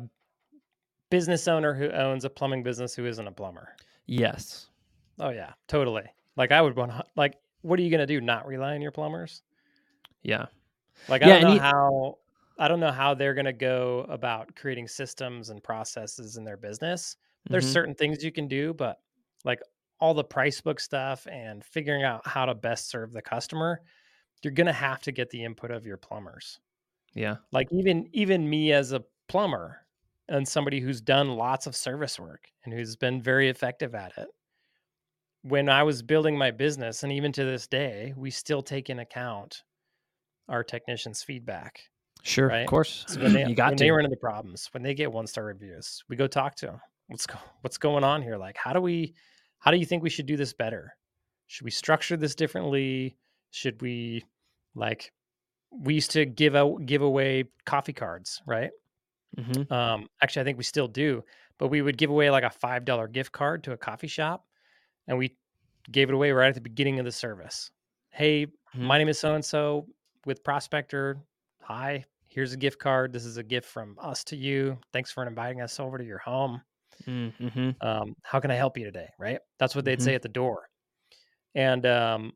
business 1.11 1.47
owner 1.47 1.75
who 1.75 1.91
owns 1.91 2.25
a 2.25 2.31
plumbing 2.31 2.63
business 2.63 2.95
who 2.95 3.05
isn't 3.05 3.27
a 3.29 3.33
plumber. 3.33 3.77
Yes. 4.07 4.69
Oh 5.19 5.31
yeah, 5.31 5.53
totally. 5.69 6.05
Like 6.37 6.53
I 6.53 6.61
would 6.63 6.77
want 6.77 6.93
like 7.17 7.37
what 7.63 7.79
are 7.79 7.83
you 7.83 7.91
going 7.91 8.01
to 8.01 8.07
do 8.07 8.21
not 8.21 8.47
rely 8.47 8.75
on 8.75 8.83
your 8.83 8.91
plumbers? 8.93 9.43
Yeah. 10.23 10.47
Like 11.09 11.23
Yeah, 11.23 11.37
I 11.37 11.41
don't 11.41 11.43
know 11.43 11.55
you- 11.55 11.61
how 11.61 12.19
I 12.59 12.69
don't 12.69 12.81
know 12.81 12.93
how 12.93 13.15
they're 13.15 13.35
going 13.35 13.47
to 13.47 13.53
go 13.53 14.01
about 14.09 14.55
creating 14.57 14.87
systems 14.89 15.49
and 15.51 15.63
processes 15.63 16.37
in 16.37 16.45
their 16.45 16.57
business. 16.57 17.17
There's 17.49 17.67
Mhm. 17.67 17.73
certain 17.73 17.95
things 17.95 18.23
you 18.23 18.31
can 18.31 18.47
do, 18.47 18.75
but 18.75 19.01
like 19.45 19.61
all 20.01 20.15
the 20.15 20.23
price 20.25 20.61
book 20.61 20.79
stuff 20.81 21.27
and 21.29 21.65
figuring 21.65 22.03
out 22.05 22.27
how 22.27 22.45
to 22.45 22.55
best 22.55 22.89
serve 22.89 23.13
the 23.13 23.23
customer, 23.23 23.81
you're 24.43 24.53
going 24.53 24.67
to 24.67 24.73
have 24.73 25.01
to 25.03 25.13
get 25.13 25.31
the 25.31 25.43
input 25.43 25.71
of 25.71 25.87
your 25.87 25.97
plumbers. 25.97 26.61
Yeah. 27.15 27.37
like 27.53 27.69
even 27.73 28.09
even 28.15 28.49
me 28.49 28.73
as 28.73 28.93
a 28.93 29.05
plumber 29.29 29.87
and 30.29 30.47
somebody 30.49 30.81
who's 30.81 31.01
done 31.03 31.37
lots 31.37 31.67
of 31.67 31.77
service 31.77 32.19
work 32.19 32.51
and 32.65 32.73
who's 32.73 32.97
been 32.97 33.21
very 33.23 33.49
effective 33.51 33.95
at 33.95 34.17
it 34.19 34.29
when 35.43 35.69
i 35.69 35.83
was 35.83 36.03
building 36.03 36.37
my 36.39 36.51
business 36.51 37.03
and 37.03 37.13
even 37.13 37.33
to 37.33 37.45
this 37.45 37.67
day 37.67 38.13
we 38.17 38.31
still 38.31 38.63
take 38.63 38.89
in 38.91 38.99
account 39.01 39.63
our 40.49 40.63
technicians 40.65 41.23
feedback 41.23 41.81
Sure. 42.25 42.47
Right? 42.47 42.61
Of 42.61 42.69
course. 42.69 43.05
so 43.09 43.21
when 43.21 43.33
they 43.33 43.45
you 43.49 43.55
got 43.57 43.71
when 43.71 43.79
to. 43.79 43.85
they 43.85 43.91
run 43.91 44.05
into 44.05 44.17
problems 44.17 44.69
when 44.73 44.83
they 44.85 44.95
get 44.95 45.11
one 45.11 45.27
star 45.27 45.45
reviews 45.45 46.05
we 46.09 46.15
go 46.17 46.27
talk 46.29 46.55
to 46.57 46.67
them 46.67 46.81
what's 47.09 47.27
go, 47.27 47.35
what's 47.63 47.79
going 47.79 48.05
on 48.05 48.23
here 48.23 48.37
like 48.37 48.57
how 48.57 48.73
do 48.73 48.81
we 48.81 49.15
how 49.59 49.71
do 49.73 49.77
you 49.77 49.85
think 49.87 50.03
we 50.05 50.11
should 50.11 50.27
do 50.27 50.37
this 50.37 50.53
better 50.53 50.95
should 51.49 51.65
we 51.65 51.71
structure 51.73 52.17
this 52.17 52.37
differently 52.37 53.17
should 53.51 53.83
we 53.83 54.25
like 54.77 55.13
we 55.73 55.95
used 55.95 56.13
to 56.13 56.25
give 56.25 56.55
out 56.55 56.87
give 56.87 57.03
away 57.03 57.45
coffee 57.67 57.93
cards 57.93 58.41
right 58.47 58.71
Mhm. 59.39 59.73
um, 59.73 60.09
actually, 60.23 60.43
I 60.43 60.45
think 60.45 60.59
we 60.59 60.65
still 60.65 60.89
do, 60.89 61.25
but 61.59 61.69
we 61.69 61.81
would 61.81 61.97
give 61.97 62.11
away 62.11 62.29
like 62.31 62.45
a 62.45 62.51
five 62.51 62.85
dollar 62.85 63.09
gift 63.09 63.33
card 63.33 63.65
to 63.65 63.73
a 63.73 63.79
coffee 63.79 64.07
shop, 64.07 64.45
and 65.09 65.19
we 65.19 65.37
gave 65.91 66.09
it 66.09 66.15
away 66.15 66.33
right 66.33 66.49
at 66.49 66.55
the 66.55 66.61
beginning 66.61 66.99
of 66.99 67.05
the 67.05 67.13
service. 67.13 67.71
Hey, 68.11 68.47
Mhm. 68.47 68.81
my 68.83 68.99
name 68.99 69.09
is 69.09 69.19
so 69.19 69.35
and 69.35 69.45
so 69.45 69.87
with 70.27 70.45
Prospector. 70.45 71.19
Hi, 71.63 72.05
here's 72.29 72.53
a 72.53 72.57
gift 72.57 72.79
card. 72.79 73.13
This 73.13 73.25
is 73.25 73.37
a 73.37 73.43
gift 73.43 73.69
from 73.69 73.97
us 74.01 74.25
to 74.25 74.37
you. 74.37 74.79
Thanks 74.93 75.11
for 75.11 75.27
inviting 75.27 75.61
us 75.61 75.79
over 75.81 75.99
to 75.99 76.05
your 76.05 76.19
home. 76.19 76.63
Mm, 77.07 77.33
mhm. 77.39 77.83
Um, 77.85 78.15
how 78.23 78.39
can 78.41 78.51
I 78.51 78.55
help 78.55 78.79
you 78.79 78.85
today? 78.85 79.09
Right? 79.19 79.41
That's 79.59 79.75
what 79.75 79.85
they'd 79.85 79.99
Mhm. 79.99 80.03
say 80.03 80.15
at 80.15 80.23
the 80.23 80.29
door. 80.29 80.69
And 81.55 81.85
um, 81.87 82.33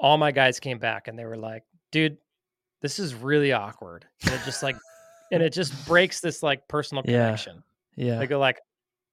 all 0.00 0.16
my 0.16 0.32
guys 0.32 0.58
came 0.58 0.78
back 0.78 1.08
and 1.08 1.18
they 1.18 1.24
were 1.26 1.36
like, 1.36 1.64
"Dude, 1.90 2.18
this 2.80 2.98
is 2.98 3.14
really 3.14 3.52
awkward." 3.52 4.06
And 4.22 4.32
it 4.32 4.42
just 4.44 4.62
like, 4.62 4.76
and 5.30 5.42
it 5.42 5.52
just 5.52 5.72
breaks 5.86 6.20
this 6.20 6.42
like 6.42 6.66
personal 6.68 7.02
Yeah. 7.06 7.24
connection. 7.26 7.62
Yeah. 7.96 8.18
They 8.18 8.26
go 8.26 8.38
like, 8.38 8.60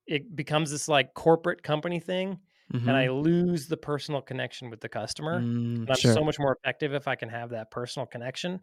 it 0.08 0.36
becomes 0.36 0.72
this 0.72 0.88
like 0.88 1.14
corporate 1.14 1.62
company 1.64 2.00
thing, 2.00 2.40
and 2.86 2.96
I 2.98 3.10
lose 3.10 3.68
the 3.68 3.78
personal 3.78 4.22
connection 4.22 4.70
with 4.70 4.82
the 4.82 4.90
customer. 4.90 5.46
Mm, 5.46 5.86
I'm 5.90 5.96
sure. 5.96 6.14
so 6.14 6.24
much 6.24 6.40
more 6.40 6.58
effective 6.64 6.94
if 6.94 7.08
I 7.08 7.16
can 7.16 7.30
have 7.30 7.52
that 7.52 7.72
personal 7.72 8.06
connection. 8.06 8.62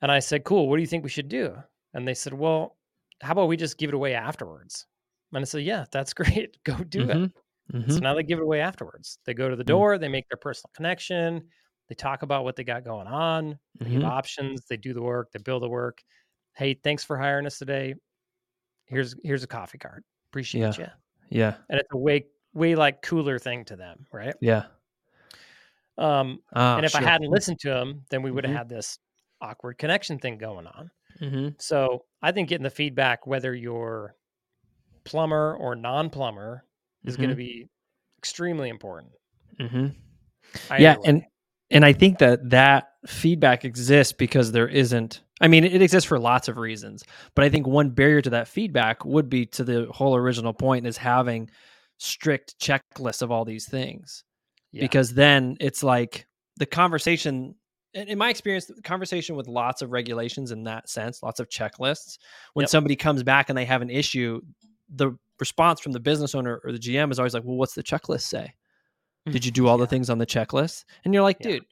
And 0.00 0.10
I 0.10 0.18
said, 0.18 0.44
Cool, 0.44 0.68
what 0.68 0.76
do 0.76 0.82
you 0.82 0.86
think 0.86 1.04
we 1.04 1.10
should 1.10 1.28
do? 1.28 1.56
And 1.94 2.06
they 2.06 2.14
said, 2.14 2.34
Well, 2.34 2.78
how 3.20 3.32
about 3.32 3.48
we 3.48 3.56
just 3.56 3.78
give 3.78 3.88
it 3.88 3.94
away 3.94 4.14
afterwards? 4.14 4.86
And 5.32 5.42
I 5.42 5.44
said, 5.44 5.62
Yeah, 5.62 5.84
that's 5.90 6.14
great. 6.14 6.62
Go 6.64 6.76
do 6.84 7.08
it. 7.10 7.22
Mhm. 7.22 7.88
So 7.88 8.00
Mhm. 8.00 8.04
now 8.04 8.14
they 8.14 8.22
give 8.24 8.40
it 8.40 8.44
away 8.44 8.60
afterwards. 8.60 9.18
They 9.26 9.34
go 9.34 9.48
to 9.50 9.56
the 9.56 9.64
Mm. 9.64 9.64
door, 9.64 9.98
they 9.98 10.08
make 10.08 10.28
their 10.30 10.38
personal 10.38 10.70
connection, 10.74 11.48
they 11.88 11.94
talk 11.96 12.22
about 12.22 12.44
what 12.44 12.56
they 12.56 12.64
got 12.64 12.84
going 12.84 13.08
on, 13.08 13.58
they 13.84 13.90
give 13.90 14.02
Mhm. 14.02 14.04
options, 14.04 14.66
they 14.66 14.76
do 14.78 14.94
the 14.94 15.02
work, 15.02 15.32
they 15.32 15.40
build 15.40 15.62
the 15.64 15.68
work. 15.68 16.02
Hey, 16.56 16.74
thanks 16.74 17.04
for 17.04 17.18
hiring 17.18 17.46
us 17.46 17.58
today. 17.58 17.94
Here's 18.86 19.14
here's 19.22 19.42
a 19.44 19.48
coffee 19.48 19.78
card. 19.78 20.04
Appreciate 20.30 20.78
you. 20.78 20.86
Yeah. 21.30 21.56
And 21.70 21.80
it's 21.80 21.88
a 21.92 21.98
way 21.98 22.26
way 22.54 22.74
like 22.74 23.02
cooler 23.02 23.38
thing 23.38 23.64
to 23.66 23.76
them, 23.76 24.06
right? 24.12 24.34
Yeah. 24.40 24.64
Um, 25.98 26.40
Ah, 26.54 26.76
and 26.76 26.86
if 26.86 26.94
I 26.94 27.02
hadn't 27.02 27.30
listened 27.30 27.60
to 27.60 27.70
them, 27.70 28.02
then 28.10 28.22
we 28.22 28.30
would 28.30 28.44
have 28.44 28.52
Mhm. 28.54 28.56
had 28.58 28.68
this 28.68 28.98
awkward 29.40 29.78
connection 29.78 30.18
thing 30.18 30.38
going 30.38 30.66
on. 30.66 30.90
Mhm. 31.20 31.60
So 31.60 32.04
I 32.22 32.32
think 32.32 32.48
getting 32.48 32.62
the 32.64 32.70
feedback, 32.70 33.26
whether 33.26 33.54
you're 33.54 34.16
plumber 35.04 35.54
or 35.56 35.74
non-plumber, 35.74 36.64
is 37.04 37.16
going 37.16 37.30
to 37.30 37.36
be 37.36 37.68
extremely 38.18 38.68
important. 38.68 39.12
Mhm. 39.58 39.94
Yeah, 40.78 40.94
way. 40.96 41.02
and 41.04 41.22
and 41.70 41.84
I 41.84 41.92
think 41.92 42.18
that 42.18 42.50
that 42.50 42.92
feedback 43.06 43.64
exists 43.64 44.12
because 44.12 44.52
there 44.52 44.68
isn't 44.68 45.22
I 45.40 45.48
mean, 45.48 45.64
it 45.64 45.82
exists 45.82 46.06
for 46.06 46.20
lots 46.20 46.46
of 46.46 46.56
reasons, 46.56 47.02
but 47.34 47.44
I 47.44 47.48
think 47.48 47.66
one 47.66 47.90
barrier 47.90 48.22
to 48.22 48.30
that 48.30 48.46
feedback 48.46 49.04
would 49.04 49.28
be 49.28 49.44
to 49.46 49.64
the 49.64 49.86
whole 49.90 50.14
original 50.14 50.52
point 50.52 50.86
is 50.86 50.96
having 50.96 51.50
strict 52.02 52.58
checklist 52.58 53.22
of 53.22 53.30
all 53.30 53.44
these 53.44 53.68
things. 53.68 54.24
Yeah. 54.72 54.82
Because 54.82 55.14
then 55.14 55.56
it's 55.60 55.82
like 55.82 56.26
the 56.56 56.66
conversation 56.66 57.54
in 57.94 58.16
my 58.16 58.30
experience, 58.30 58.64
the 58.64 58.80
conversation 58.80 59.36
with 59.36 59.46
lots 59.48 59.82
of 59.82 59.90
regulations 59.92 60.50
in 60.50 60.64
that 60.64 60.88
sense, 60.88 61.22
lots 61.22 61.40
of 61.40 61.48
checklists, 61.50 62.16
when 62.54 62.62
Yep. 62.62 62.70
somebody 62.70 62.96
comes 62.96 63.22
back 63.22 63.50
and 63.50 63.58
they 63.58 63.66
have 63.66 63.82
an 63.82 63.90
issue, 63.90 64.40
the 64.88 65.12
response 65.38 65.78
from 65.78 65.92
the 65.92 66.00
business 66.00 66.34
owner 66.34 66.60
or 66.64 66.72
the 66.72 66.78
GM 66.78 67.10
is 67.12 67.18
always 67.18 67.34
like, 67.34 67.44
Well, 67.44 67.56
what's 67.56 67.74
the 67.74 67.82
checklist 67.82 68.22
say? 68.22 68.54
Did 69.26 69.44
you 69.44 69.52
do 69.52 69.68
all 69.68 69.76
the 69.78 69.86
things 69.86 70.08
on 70.10 70.16
the 70.18 70.26
checklist? 70.26 70.84
And 71.04 71.12
you're 71.12 71.22
like, 71.22 71.36
Yeah. 71.40 71.52
dude, 71.52 71.64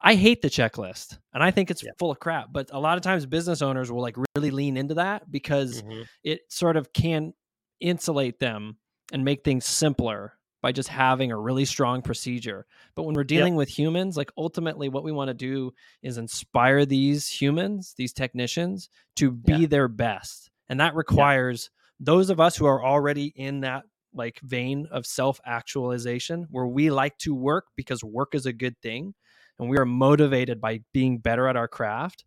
I 0.00 0.16
hate 0.16 0.42
the 0.42 0.50
checklist 0.50 1.18
and 1.32 1.42
I 1.42 1.50
think 1.52 1.70
it's 1.70 1.82
Yeah. 1.84 1.92
full 1.98 2.10
of 2.10 2.18
crap. 2.18 2.48
But 2.52 2.70
a 2.72 2.78
lot 2.80 2.98
of 2.98 3.02
times 3.04 3.24
business 3.24 3.62
owners 3.62 3.90
will 3.92 4.02
like 4.02 4.16
really 4.36 4.50
lean 4.50 4.76
into 4.76 4.94
that 4.94 5.30
because 5.30 5.82
Mhm. 5.82 6.06
it 6.24 6.40
sort 6.50 6.76
of 6.76 6.92
can 6.92 7.32
insulate 7.80 8.40
them 8.40 8.78
and 9.12 9.24
make 9.24 9.44
things 9.44 9.64
simpler 9.64 10.34
by 10.60 10.72
just 10.72 10.88
having 10.88 11.30
a 11.30 11.38
really 11.38 11.64
strong 11.64 12.02
procedure. 12.02 12.66
But 12.96 13.04
when 13.04 13.14
we're 13.14 13.24
dealing 13.24 13.54
with 13.54 13.68
humans, 13.68 14.16
like 14.16 14.30
ultimately 14.36 14.88
what 14.88 15.04
we 15.04 15.12
want 15.12 15.28
to 15.28 15.34
do 15.34 15.72
is 16.02 16.18
inspire 16.18 16.84
these 16.84 17.28
humans, 17.28 17.94
these 17.96 18.12
technicians 18.12 18.90
to 19.16 19.30
be 19.30 19.52
Yeah. 19.62 19.66
their 19.68 19.88
best. 19.88 20.50
And 20.68 20.80
that 20.80 20.94
requires 20.96 21.70
those 22.00 22.28
of 22.28 22.40
us 22.40 22.56
who 22.56 22.66
are 22.66 22.84
already 22.84 23.26
in 23.36 23.60
that 23.60 23.84
like 24.14 24.40
vein 24.40 24.86
of 24.90 25.06
self-actualization 25.06 26.46
where 26.50 26.66
we 26.66 26.90
like 26.90 27.16
to 27.18 27.34
work 27.34 27.66
because 27.76 28.02
work 28.02 28.34
is 28.34 28.46
a 28.46 28.52
good 28.52 28.76
thing 28.80 29.14
and 29.58 29.68
we 29.68 29.78
are 29.78 29.84
motivated 29.84 30.60
by 30.60 30.80
being 30.92 31.18
better 31.18 31.46
at 31.46 31.56
our 31.56 31.68
craft. 31.68 32.24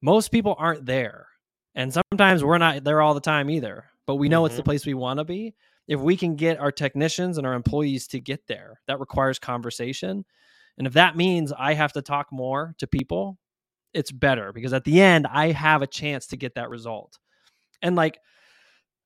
Most 0.00 0.30
people 0.30 0.54
aren't 0.58 0.86
there. 0.86 1.26
And 1.74 1.92
sometimes 1.92 2.42
we're 2.42 2.58
not 2.58 2.84
there 2.84 3.02
all 3.02 3.12
the 3.14 3.20
time 3.20 3.50
either, 3.50 3.84
but 4.06 4.14
we 4.14 4.28
know 4.28 4.46
it's 4.46 4.56
the 4.56 4.62
Mhm. 4.62 4.66
place 4.66 4.86
we 4.86 4.94
want 4.94 5.18
to 5.18 5.24
be. 5.24 5.54
If 5.88 6.00
we 6.00 6.16
can 6.16 6.36
get 6.36 6.58
our 6.58 6.72
technicians 6.72 7.38
and 7.38 7.46
our 7.46 7.54
employees 7.54 8.06
to 8.08 8.20
get 8.20 8.46
there, 8.46 8.80
that 8.86 9.00
requires 9.00 9.38
conversation. 9.38 10.24
And 10.78 10.86
if 10.86 10.94
that 10.94 11.16
means 11.16 11.52
I 11.56 11.74
have 11.74 11.92
to 11.92 12.02
talk 12.02 12.32
more 12.32 12.74
to 12.78 12.86
people, 12.86 13.38
it's 13.94 14.10
better 14.10 14.52
because 14.52 14.72
at 14.72 14.84
the 14.84 15.00
end, 15.00 15.26
I 15.26 15.52
have 15.52 15.82
a 15.82 15.86
chance 15.86 16.26
to 16.28 16.36
get 16.36 16.56
that 16.56 16.70
result. 16.70 17.18
And 17.82 17.96
like 17.96 18.18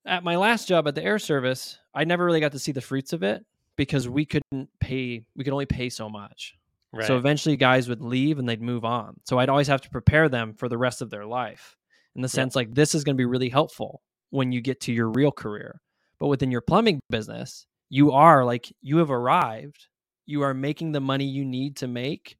at 0.04 0.24
my 0.24 0.36
last 0.36 0.68
job 0.68 0.88
at 0.88 0.94
the 0.94 1.04
air 1.04 1.18
service, 1.18 1.78
I 1.94 2.04
never 2.04 2.24
really 2.24 2.40
got 2.40 2.52
to 2.52 2.58
see 2.58 2.72
the 2.72 2.80
fruits 2.80 3.12
of 3.12 3.22
it 3.22 3.44
because 3.76 4.08
we 4.08 4.24
couldn't 4.24 4.68
pay, 4.80 5.24
we 5.36 5.44
could 5.44 5.52
only 5.52 5.66
pay 5.66 5.90
so 5.90 6.08
much. 6.08 6.54
Right. 6.92 7.06
So 7.06 7.16
eventually 7.16 7.56
guys 7.56 7.88
would 7.88 8.00
leave 8.00 8.38
and 8.38 8.48
they'd 8.48 8.60
move 8.60 8.84
on. 8.84 9.20
So 9.24 9.38
I'd 9.38 9.48
always 9.48 9.68
have 9.68 9.82
to 9.82 9.90
prepare 9.90 10.28
them 10.28 10.54
for 10.54 10.68
the 10.68 10.78
rest 10.78 11.02
of 11.02 11.10
their 11.10 11.24
life 11.24 11.76
in 12.16 12.22
the 12.22 12.28
sense 12.28 12.56
like 12.56 12.74
this 12.74 12.94
is 12.94 13.04
going 13.04 13.16
to 13.16 13.20
be 13.20 13.26
really 13.26 13.48
helpful 13.48 14.02
when 14.30 14.50
you 14.50 14.60
get 14.60 14.80
to 14.80 14.92
your 14.92 15.08
real 15.08 15.30
career. 15.30 15.80
But 16.20 16.28
within 16.28 16.50
your 16.50 16.60
plumbing 16.60 17.00
business, 17.10 17.66
you 17.88 18.12
are 18.12 18.44
like 18.44 18.72
you 18.82 18.98
have 18.98 19.10
arrived. 19.10 19.88
You 20.26 20.42
are 20.42 20.54
making 20.54 20.92
the 20.92 21.00
money 21.00 21.24
you 21.24 21.44
need 21.44 21.76
to 21.78 21.88
make. 21.88 22.36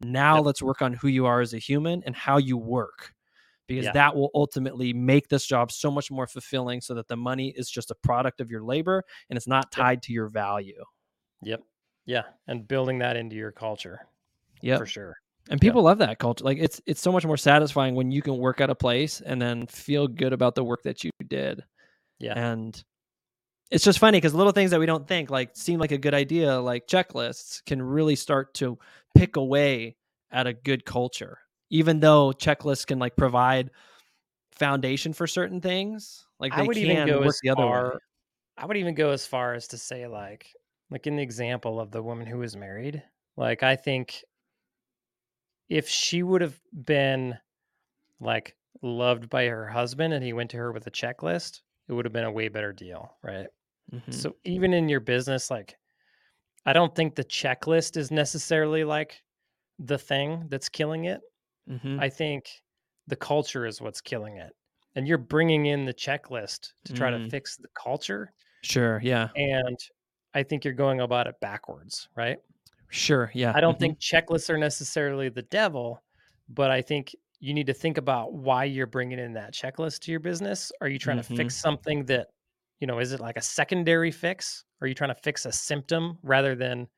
Now 0.00 0.36
Yep. 0.36 0.44
let's 0.44 0.62
work 0.62 0.82
on 0.82 0.92
who 0.92 1.08
you 1.08 1.26
are 1.26 1.40
as 1.40 1.54
a 1.54 1.58
human 1.58 2.02
and 2.04 2.14
how 2.14 2.36
you 2.36 2.56
work. 2.56 3.12
Because 3.68 3.86
Yeah. 3.86 3.92
that 3.92 4.14
will 4.16 4.30
ultimately 4.34 4.92
make 4.92 5.28
this 5.28 5.46
job 5.46 5.72
so 5.72 5.90
much 5.90 6.10
more 6.10 6.26
fulfilling 6.26 6.80
so 6.80 6.94
that 6.94 7.08
the 7.08 7.16
money 7.16 7.50
is 7.56 7.70
just 7.70 7.90
a 7.90 7.94
product 7.94 8.40
of 8.40 8.50
your 8.50 8.62
labor 8.62 9.02
and 9.30 9.36
it's 9.36 9.46
not 9.46 9.66
Yep. 9.66 9.70
tied 9.70 10.02
to 10.04 10.12
your 10.12 10.28
value. 10.28 10.84
Yep. 11.42 11.62
Yeah. 12.04 12.24
And 12.46 12.66
building 12.68 12.98
that 12.98 13.16
into 13.16 13.36
your 13.36 13.52
culture 13.52 14.06
Yeah. 14.60 14.76
for 14.76 14.86
sure. 14.86 15.16
And 15.48 15.60
people 15.60 15.82
love 15.82 15.98
that 15.98 16.18
culture. 16.18 16.44
Like 16.44 16.58
it's 16.58 16.80
it's 16.86 17.00
so 17.00 17.10
much 17.12 17.24
more 17.24 17.36
satisfying 17.36 17.94
when 17.94 18.10
you 18.12 18.22
can 18.22 18.38
work 18.38 18.60
at 18.60 18.70
a 18.70 18.74
place 18.74 19.20
and 19.20 19.40
then 19.40 19.66
feel 19.66 20.06
good 20.06 20.32
about 20.32 20.54
the 20.54 20.64
work 20.64 20.82
that 20.82 21.02
you 21.02 21.10
did. 21.26 21.64
Yeah. 22.18 22.34
And 22.38 22.80
it's 23.72 23.84
just 23.84 23.98
funny 23.98 24.18
because 24.18 24.34
little 24.34 24.52
things 24.52 24.70
that 24.70 24.80
we 24.80 24.84
don't 24.84 25.08
think 25.08 25.30
like 25.30 25.50
seem 25.54 25.80
like 25.80 25.92
a 25.92 25.98
good 25.98 26.12
idea, 26.12 26.60
like 26.60 26.86
checklists, 26.86 27.64
can 27.64 27.80
really 27.80 28.14
start 28.14 28.52
to 28.54 28.78
pick 29.14 29.36
away 29.36 29.96
at 30.30 30.46
a 30.46 30.52
good 30.52 30.84
culture. 30.84 31.38
Even 31.70 31.98
though 31.98 32.32
checklists 32.32 32.86
can 32.86 32.98
like 32.98 33.16
provide 33.16 33.70
foundation 34.52 35.14
for 35.14 35.26
certain 35.26 35.62
things, 35.62 36.26
like 36.38 36.54
they 36.54 36.62
I 36.62 36.66
would 36.66 36.76
even 36.76 37.06
go 37.06 37.22
as 37.22 37.40
the 37.42 37.48
other 37.48 37.62
way. 37.62 37.68
far. 37.68 37.98
I 38.58 38.66
would 38.66 38.76
even 38.76 38.94
go 38.94 39.10
as 39.10 39.26
far 39.26 39.54
as 39.54 39.66
to 39.68 39.78
say, 39.78 40.06
like, 40.06 40.54
like 40.90 41.06
in 41.06 41.16
the 41.16 41.22
example 41.22 41.80
of 41.80 41.90
the 41.90 42.02
woman 42.02 42.26
who 42.26 42.38
was 42.38 42.54
married. 42.54 43.02
Like, 43.38 43.62
I 43.62 43.76
think 43.76 44.22
if 45.70 45.88
she 45.88 46.22
would 46.22 46.42
have 46.42 46.60
been 46.84 47.38
like 48.20 48.54
loved 48.82 49.30
by 49.30 49.46
her 49.46 49.66
husband 49.66 50.12
and 50.12 50.22
he 50.22 50.34
went 50.34 50.50
to 50.50 50.58
her 50.58 50.72
with 50.72 50.86
a 50.86 50.90
checklist, 50.90 51.62
it 51.88 51.94
would 51.94 52.04
have 52.04 52.12
been 52.12 52.24
a 52.24 52.30
way 52.30 52.48
better 52.48 52.74
deal, 52.74 53.16
right? 53.22 53.46
Mhm. 53.92 54.12
So 54.12 54.36
even 54.44 54.72
in 54.72 54.88
your 54.88 55.00
business, 55.00 55.50
like, 55.50 55.76
I 56.66 56.72
don't 56.72 56.94
think 56.94 57.14
the 57.16 57.24
checklist 57.24 57.96
is 57.96 58.10
necessarily 58.10 58.84
like 58.84 59.22
the 59.78 59.98
thing 59.98 60.48
that's 60.48 60.68
killing 60.70 61.06
it. 61.06 61.22
Mhm. 61.68 61.98
I 62.00 62.10
think 62.10 62.62
the 63.08 63.16
culture 63.16 63.66
is 63.66 63.80
what's 63.80 64.00
killing 64.02 64.38
it. 64.38 64.54
And 64.96 65.08
you're 65.08 65.18
bringing 65.18 65.66
in 65.66 65.86
the 65.86 65.94
checklist 65.94 66.74
to 66.86 66.92
try 66.94 67.10
to 67.10 67.18
Mm. 67.18 67.30
fix 67.30 67.56
the 67.58 67.68
culture. 67.74 68.32
Sure. 68.62 69.00
Yeah. 69.02 69.30
And 69.36 69.78
I 70.34 70.42
think 70.44 70.64
you're 70.64 70.74
going 70.74 71.00
about 71.00 71.26
it 71.28 71.40
backwards, 71.40 72.08
right? 72.16 72.38
Sure. 72.90 73.30
Yeah. 73.34 73.52
I 73.54 73.60
don't 73.60 73.78
Mhm. 73.78 73.80
think 73.80 74.00
checklists 74.00 74.50
are 74.50 74.58
necessarily 74.58 75.28
the 75.30 75.42
devil, 75.42 76.04
but 76.48 76.70
I 76.70 76.82
think 76.82 77.14
you 77.40 77.54
need 77.54 77.66
to 77.68 77.74
think 77.74 77.98
about 77.98 78.34
why 78.34 78.64
you're 78.64 78.86
bringing 78.86 79.18
in 79.18 79.32
that 79.34 79.54
checklist 79.54 80.00
to 80.02 80.10
your 80.12 80.20
business. 80.20 80.72
Are 80.80 80.88
you 80.88 80.98
trying 80.98 81.18
to 81.18 81.22
Mm-hmm. 81.22 81.36
fix 81.36 81.56
something 81.56 82.04
that, 82.06 82.28
you 82.82 82.88
know, 82.88 82.98
is 82.98 83.12
it 83.12 83.20
like 83.20 83.36
a 83.36 83.42
secondary 83.42 84.10
fix? 84.10 84.64
Are 84.80 84.88
you 84.88 84.94
trying 84.94 85.14
to 85.14 85.22
fix 85.22 85.46
a 85.46 85.52
symptom 85.52 86.18
rather 86.24 86.56
than, 86.56 86.88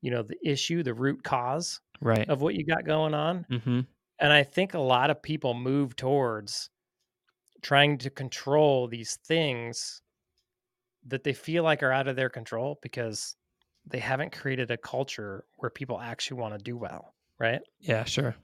you 0.00 0.12
know, 0.12 0.22
the 0.22 0.36
issue, 0.48 0.84
the 0.84 0.94
root 0.94 1.24
cause 1.24 1.80
right. 2.00 2.28
of 2.28 2.42
what 2.42 2.54
you 2.54 2.64
got 2.64 2.86
going 2.86 3.12
on? 3.12 3.44
Mm-hmm. 3.50 3.80
And 4.20 4.32
I 4.32 4.44
think 4.44 4.74
a 4.74 4.78
lot 4.78 5.10
of 5.10 5.20
people 5.20 5.52
move 5.52 5.96
towards 5.96 6.70
trying 7.60 7.98
to 7.98 8.10
control 8.10 8.86
these 8.86 9.18
things 9.26 10.00
that 11.08 11.24
they 11.24 11.32
feel 11.32 11.64
like 11.64 11.82
are 11.82 11.90
out 11.90 12.06
of 12.06 12.14
their 12.14 12.30
control 12.30 12.78
because 12.80 13.34
they 13.84 13.98
haven't 13.98 14.30
created 14.30 14.70
a 14.70 14.76
culture 14.76 15.44
where 15.56 15.70
people 15.70 16.00
actually 16.00 16.40
want 16.40 16.56
to 16.56 16.62
do 16.62 16.76
well, 16.76 17.14
right? 17.40 17.62
Yeah. 17.80 18.04
Sure. 18.04 18.36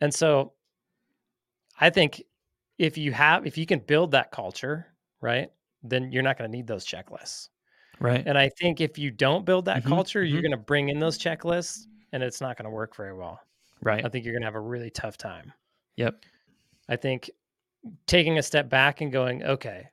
And 0.00 0.12
so 0.12 0.54
I 1.78 1.90
think 1.90 2.24
if 2.76 2.98
you 2.98 3.12
have 3.12 3.46
if 3.46 3.56
you 3.56 3.66
can 3.66 3.78
build 3.78 4.10
that 4.10 4.32
culture, 4.32 4.88
right? 5.20 5.50
Then 5.84 6.12
you're 6.12 6.24
not 6.24 6.38
going 6.38 6.50
to 6.50 6.56
need 6.56 6.68
those 6.68 6.86
checklists. 6.86 7.50
Right. 8.00 8.26
And 8.26 8.38
I 8.38 8.50
think 8.60 8.80
if 8.80 8.98
you 8.98 9.10
don't 9.10 9.46
build 9.46 9.66
that 9.66 9.84
Mhm, 9.84 9.84
culture, 9.84 10.24
you're 10.24 10.42
mhm. 10.42 10.42
going 10.42 10.52
to 10.52 10.58
bring 10.58 10.88
in 10.90 10.98
those 11.00 11.18
checklists 11.18 11.86
and 12.12 12.22
it's 12.22 12.40
not 12.40 12.56
going 12.56 12.64
to 12.64 12.70
work 12.70 12.96
very 12.96 13.14
well. 13.14 13.40
right. 13.82 14.04
I 14.04 14.10
think 14.10 14.24
you're 14.24 14.34
going 14.34 14.42
to 14.42 14.48
have 14.48 14.54
a 14.56 14.60
really 14.60 14.90
tough 14.90 15.16
time. 15.18 15.54
Yep. 15.96 16.24
I 16.88 16.96
think 16.96 17.30
taking 18.06 18.38
a 18.38 18.44
step 18.44 18.70
back 18.70 19.00
and 19.00 19.12
going, 19.12 19.44
okay, 19.44 19.90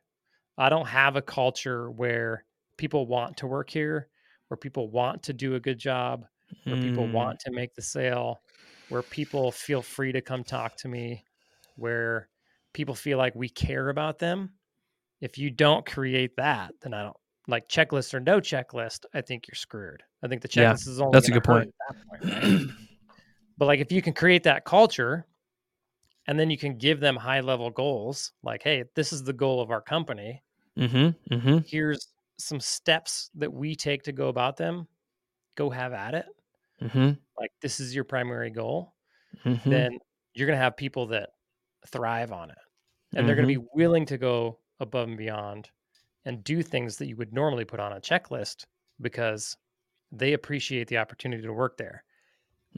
I 0.58 0.70
don't 0.70 0.88
have 0.88 1.18
a 1.18 1.24
culture 1.24 1.92
where 1.92 2.46
people 2.78 3.08
want 3.08 3.38
to 3.38 3.48
work 3.48 3.70
here, 3.72 4.10
where 4.50 4.58
people 4.58 4.90
want 4.90 5.24
to 5.26 5.34
do 5.34 5.56
a 5.56 5.62
good 5.62 5.80
job, 5.80 6.28
where 6.68 6.78
people 6.78 7.10
Mm, 7.10 7.12
want 7.12 7.40
to 7.42 7.52
make 7.52 7.76
the 7.76 7.84
sale, 7.84 8.44
where 8.90 9.04
people 9.04 9.52
feel 9.52 9.84
free 9.84 10.14
to 10.14 10.22
come 10.22 10.44
talk 10.44 10.78
to 10.78 10.90
me, 10.90 11.26
where 11.76 12.30
people 12.74 12.96
feel 12.96 13.18
like 13.20 13.36
we 13.36 13.50
care 13.50 13.90
about 13.90 14.20
them. 14.20 14.56
If 15.22 15.38
you 15.38 15.50
don't 15.50 15.86
create 15.86 16.36
that, 16.38 16.74
then 16.82 16.94
I 16.94 17.04
don't 17.04 17.18
like 17.48 17.68
checklist 17.68 18.14
or 18.14 18.20
no 18.20 18.40
checklist. 18.40 19.06
I 19.14 19.22
think 19.22 19.48
you're 19.48 19.56
screwed. 19.56 20.04
I 20.24 20.28
think 20.28 20.42
the 20.42 20.50
Yeah, 20.52 20.74
checklist 20.74 20.88
is 20.88 21.00
only 21.00 21.16
that's 21.16 21.30
a 21.30 21.32
good 21.32 21.44
point, 21.44 21.74
right? 22.24 22.68
But 23.58 23.66
like 23.66 23.80
if 23.80 23.92
you 23.92 24.02
can 24.02 24.14
create 24.14 24.44
that 24.44 24.66
culture 24.66 25.28
and 26.28 26.40
then 26.40 26.50
you 26.50 26.58
can 26.58 26.78
give 26.78 27.00
them 27.00 27.16
high 27.16 27.42
level 27.42 27.70
goals, 27.70 28.32
like, 28.44 28.64
hey, 28.64 28.84
this 28.96 29.14
is 29.14 29.24
the 29.24 29.34
goal 29.34 29.62
of 29.62 29.70
our 29.70 29.82
company. 29.82 30.42
Mm-hmm. 30.78 31.34
Mm-hmm. 31.36 31.58
Here's 31.68 32.08
some 32.38 32.60
steps 32.60 33.30
that 33.36 33.52
we 33.54 33.76
take 33.76 34.02
to 34.04 34.12
go 34.12 34.30
about 34.30 34.58
them. 34.58 34.88
Go 35.56 35.70
have 35.70 35.94
at 35.94 36.16
it. 36.16 36.26
Mm-hmm. 36.82 37.12
Like 37.38 37.52
this 37.62 37.80
is 37.80 37.94
your 37.94 38.04
primary 38.04 38.50
goal. 38.50 38.96
Mm-hmm. 39.46 39.70
Then 39.70 40.00
you're 40.34 40.48
gonna 40.48 40.58
have 40.58 40.76
people 40.78 41.06
that 41.08 41.30
thrive 41.88 42.32
on 42.32 42.50
it. 42.50 42.58
And 43.14 43.28
they're 43.28 43.36
gonna 43.36 43.48
Mm-hmm. 43.48 43.62
be 43.62 43.68
willing 43.76 44.06
to 44.08 44.18
go 44.18 44.58
above 44.82 45.08
and 45.08 45.18
beyond 45.18 45.70
and 46.26 46.44
do 46.44 46.62
things 46.62 46.98
that 46.98 47.08
you 47.08 47.16
would 47.16 47.34
normally 47.34 47.64
put 47.66 47.80
on 47.80 47.94
a 47.94 48.02
checklist 48.02 48.66
because 49.00 49.56
they 50.12 50.34
appreciate 50.34 50.88
the 50.90 50.98
opportunity 50.98 51.42
to 51.44 51.54
work 51.54 51.78
there. 51.78 52.04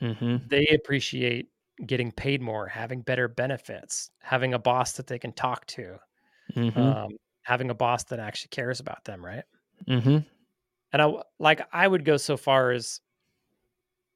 Mm-hmm. 0.02 0.38
they 0.48 0.66
appreciate 0.68 1.50
getting 1.86 2.12
paid 2.12 2.42
more, 2.42 2.68
having 2.68 3.02
better 3.02 3.28
benefits, 3.28 4.10
having 4.22 4.54
a 4.54 4.60
boss 4.60 4.94
that 4.94 5.08
they 5.08 5.20
can 5.20 5.34
talk 5.34 5.66
to, 5.68 5.98
Mm-hmm. 6.56 6.80
um, 6.80 7.12
having 7.44 7.70
a 7.70 7.74
boss 7.74 8.04
that 8.06 8.20
actually 8.20 8.50
cares 8.50 8.80
about 8.80 9.04
them, 9.06 9.26
right? 9.26 9.44
mm-hmm. 9.88 10.18
And 10.92 11.02
I 11.02 11.14
like 11.40 11.62
I 11.74 11.88
would 11.88 12.06
go 12.06 12.18
so 12.18 12.38
far 12.38 12.72
as 12.72 13.00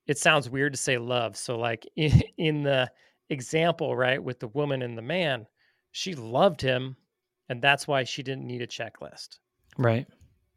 it 0.05 0.17
sounds 0.17 0.49
weird 0.49 0.73
to 0.73 0.79
say 0.79 0.97
love. 0.97 1.35
So 1.35 1.57
like 1.57 1.87
in, 1.95 2.21
in 2.37 2.63
the 2.63 2.91
example, 3.29 3.95
right, 3.95 4.21
with 4.21 4.39
the 4.39 4.49
woman 4.49 4.81
and 4.81 4.97
the 4.97 5.01
man, 5.01 5.47
she 5.91 6.15
loved 6.15 6.61
him, 6.61 6.95
and 7.49 7.61
that's 7.61 7.87
why 7.87 8.03
she 8.03 8.23
didn't 8.23 8.45
need 8.45 8.61
a 8.61 8.67
checklist 8.67 9.39
Right. 9.77 10.07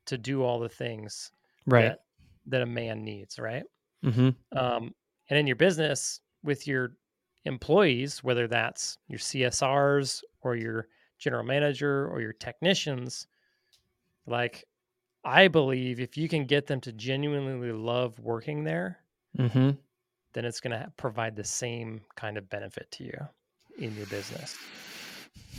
to 0.06 0.18
do 0.18 0.42
all 0.42 0.58
the 0.58 0.68
things 0.68 1.32
Right. 1.66 1.82
that 1.90 2.00
that 2.46 2.62
a 2.62 2.66
man 2.66 3.04
needs, 3.04 3.38
right? 3.38 3.64
Mm-hmm. 4.04 4.58
Um, 4.58 4.94
and 5.28 5.38
in 5.38 5.46
your 5.46 5.56
business 5.56 6.20
with 6.42 6.66
your 6.66 6.96
employees, 7.44 8.24
whether 8.24 8.48
that's 8.48 8.96
your 9.08 9.18
CSRs 9.18 10.22
or 10.40 10.56
your 10.56 10.88
general 11.18 11.44
manager 11.44 12.08
or 12.08 12.20
your 12.20 12.32
technicians, 12.32 13.26
like 14.26 14.64
I 15.24 15.48
believe 15.48 16.00
if 16.00 16.16
you 16.16 16.28
can 16.28 16.46
get 16.46 16.66
them 16.66 16.80
to 16.80 16.92
genuinely 16.92 17.72
love 17.72 18.18
working 18.18 18.64
there, 18.64 18.98
Mm-hmm. 19.38 19.70
then 20.32 20.44
it's 20.44 20.60
going 20.60 20.76
to 20.76 20.90
provide 20.96 21.36
the 21.36 21.44
same 21.44 22.00
kind 22.16 22.36
of 22.36 22.48
benefit 22.50 22.90
to 22.92 23.04
you 23.04 23.28
in 23.78 23.94
your 23.94 24.06
business. 24.06 24.56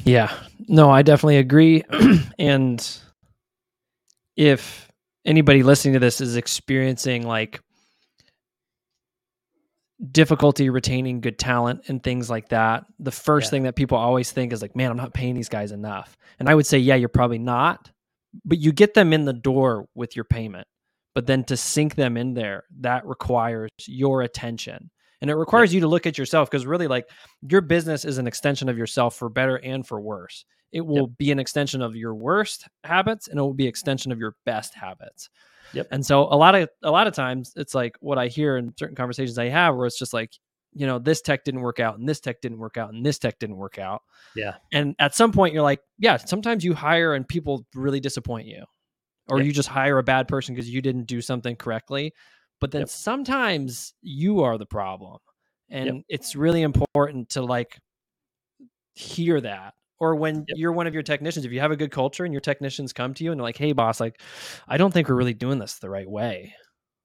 Yeah. 0.04 0.32
No, 0.68 0.90
I 0.90 1.02
definitely 1.02 1.38
agree. 1.38 1.84
and 2.40 3.00
if 4.36 4.90
anybody 5.26 5.64
listening 5.64 5.94
to 5.94 6.00
this 6.00 6.22
is 6.22 6.36
experiencing 6.36 7.28
like 7.28 7.60
difficulty 10.12 10.70
retaining 10.70 11.22
good 11.22 11.38
talent 11.38 11.82
and 11.88 12.02
things 12.02 12.30
like 12.30 12.50
that, 12.50 12.86
the 13.00 13.12
first 13.12 13.48
Yeah. 13.48 13.50
thing 13.52 13.64
that 13.64 13.76
people 13.76 13.98
always 13.98 14.32
think 14.32 14.52
is 14.54 14.62
like, 14.62 14.76
man, 14.76 14.90
I'm 14.92 14.98
not 14.98 15.14
paying 15.14 15.36
these 15.36 15.50
guys 15.50 15.72
enough. 15.72 16.18
And 16.40 16.50
I 16.50 16.56
would 16.56 16.66
say, 16.66 16.80
yeah, 16.80 16.96
you're 16.96 17.10
probably 17.10 17.38
not, 17.38 17.92
but 18.46 18.58
you 18.58 18.72
get 18.72 18.94
them 18.94 19.14
in 19.14 19.26
the 19.26 19.34
door 19.34 19.88
with 19.94 20.16
your 20.16 20.26
payment. 20.26 20.68
But 21.14 21.28
then 21.28 21.44
to 21.46 21.58
sink 21.58 21.96
them 21.96 22.16
in 22.18 22.34
there, 22.34 22.64
that 22.80 23.06
requires 23.06 23.70
your 23.86 24.22
attention. 24.22 24.90
And 25.22 25.30
it 25.30 25.36
requires 25.36 25.74
you 25.74 25.82
to 25.82 25.88
look 25.88 26.06
at 26.08 26.18
yourself 26.18 26.50
because 26.50 26.66
really, 26.66 26.88
like, 26.88 27.08
your 27.48 27.62
business 27.62 28.06
is 28.06 28.18
an 28.18 28.28
extension 28.28 28.70
of 28.70 28.78
yourself 28.78 29.16
for 29.16 29.30
better 29.30 29.58
and 29.58 29.86
for 29.86 30.02
worse. 30.02 30.46
It 30.72 30.82
will 30.82 31.08
be 31.08 31.32
an 31.32 31.40
extension 31.40 31.82
of 31.82 31.96
your 31.96 32.16
worst 32.16 32.68
habits 32.84 33.28
and 33.28 33.38
it 33.38 33.42
will 33.42 33.54
be 33.54 33.68
extension 33.68 34.12
of 34.12 34.20
your 34.20 34.36
best 34.46 34.74
habits. 34.74 35.30
Yep. 35.74 35.88
And 35.92 36.06
so 36.06 36.24
a 36.24 36.36
lot 36.36 36.56
of 36.56 36.70
a 36.84 36.92
lot 36.92 37.08
of 37.08 37.14
times 37.14 37.54
it's 37.56 37.76
like 37.76 37.98
what 38.00 38.18
I 38.18 38.28
hear 38.28 38.58
in 38.58 38.74
certain 38.78 38.96
conversations 38.96 39.38
I 39.38 39.50
have 39.50 39.76
where 39.76 39.86
it's 39.86 40.00
just 40.00 40.14
like, 40.14 40.32
you 40.74 40.88
know, 40.88 40.98
this 40.98 41.22
tech 41.22 41.44
didn't 41.44 41.62
work 41.62 41.80
out 41.80 42.00
and 42.00 42.08
this 42.08 42.20
tech 42.22 42.42
didn't 42.42 42.58
work 42.58 42.78
out 42.78 42.94
and 42.94 43.06
this 43.06 43.20
tech 43.20 43.38
didn't 43.40 43.58
work 43.58 43.78
out. 43.78 44.02
Yeah. 44.36 44.56
And 44.72 44.96
at 45.00 45.14
some 45.14 45.32
point 45.32 45.54
you're 45.54 45.64
like, 45.64 45.82
yeah, 46.00 46.18
sometimes 46.18 46.64
you 46.64 46.74
hire 46.74 47.14
and 47.14 47.28
people 47.28 47.66
really 47.76 48.00
disappoint 48.00 48.48
you. 48.48 48.64
Or 49.30 49.38
Yep. 49.38 49.46
you 49.46 49.52
just 49.54 49.70
hire 49.70 49.98
a 49.98 50.04
bad 50.04 50.28
person 50.28 50.56
because 50.56 50.70
you 50.70 50.82
didn't 50.82 51.06
do 51.06 51.22
something 51.22 51.56
correctly. 51.56 52.14
But 52.62 52.72
then 52.72 52.82
Yep. 52.84 52.90
sometimes 52.90 53.94
you 54.02 54.42
are 54.44 54.58
the 54.58 54.66
problem. 54.66 55.18
And 55.70 56.04
it's 56.10 56.36
really 56.36 56.62
important 56.62 57.30
to 57.30 57.42
like 57.42 57.80
hear 58.94 59.42
that. 59.42 59.74
Or 60.00 60.16
when 60.16 60.46
Yep. 60.48 60.58
you're 60.58 60.72
one 60.72 60.88
of 60.88 60.94
your 60.94 61.04
technicians, 61.04 61.46
if 61.46 61.52
you 61.52 61.60
have 61.60 61.72
a 61.72 61.76
good 61.76 61.92
culture 61.92 62.24
and 62.26 62.34
your 62.34 62.42
technicians 62.42 62.92
come 62.94 63.14
to 63.16 63.24
you 63.24 63.32
and 63.32 63.40
they're 63.40 63.44
like, 63.44 63.58
hey, 63.58 63.72
boss, 63.74 64.00
like, 64.00 64.22
I 64.68 64.78
don't 64.78 64.92
think 64.94 65.08
we're 65.10 65.16
really 65.16 65.34
doing 65.34 65.60
this 65.60 65.80
the 65.80 65.90
right 65.90 66.10
way. 66.10 66.56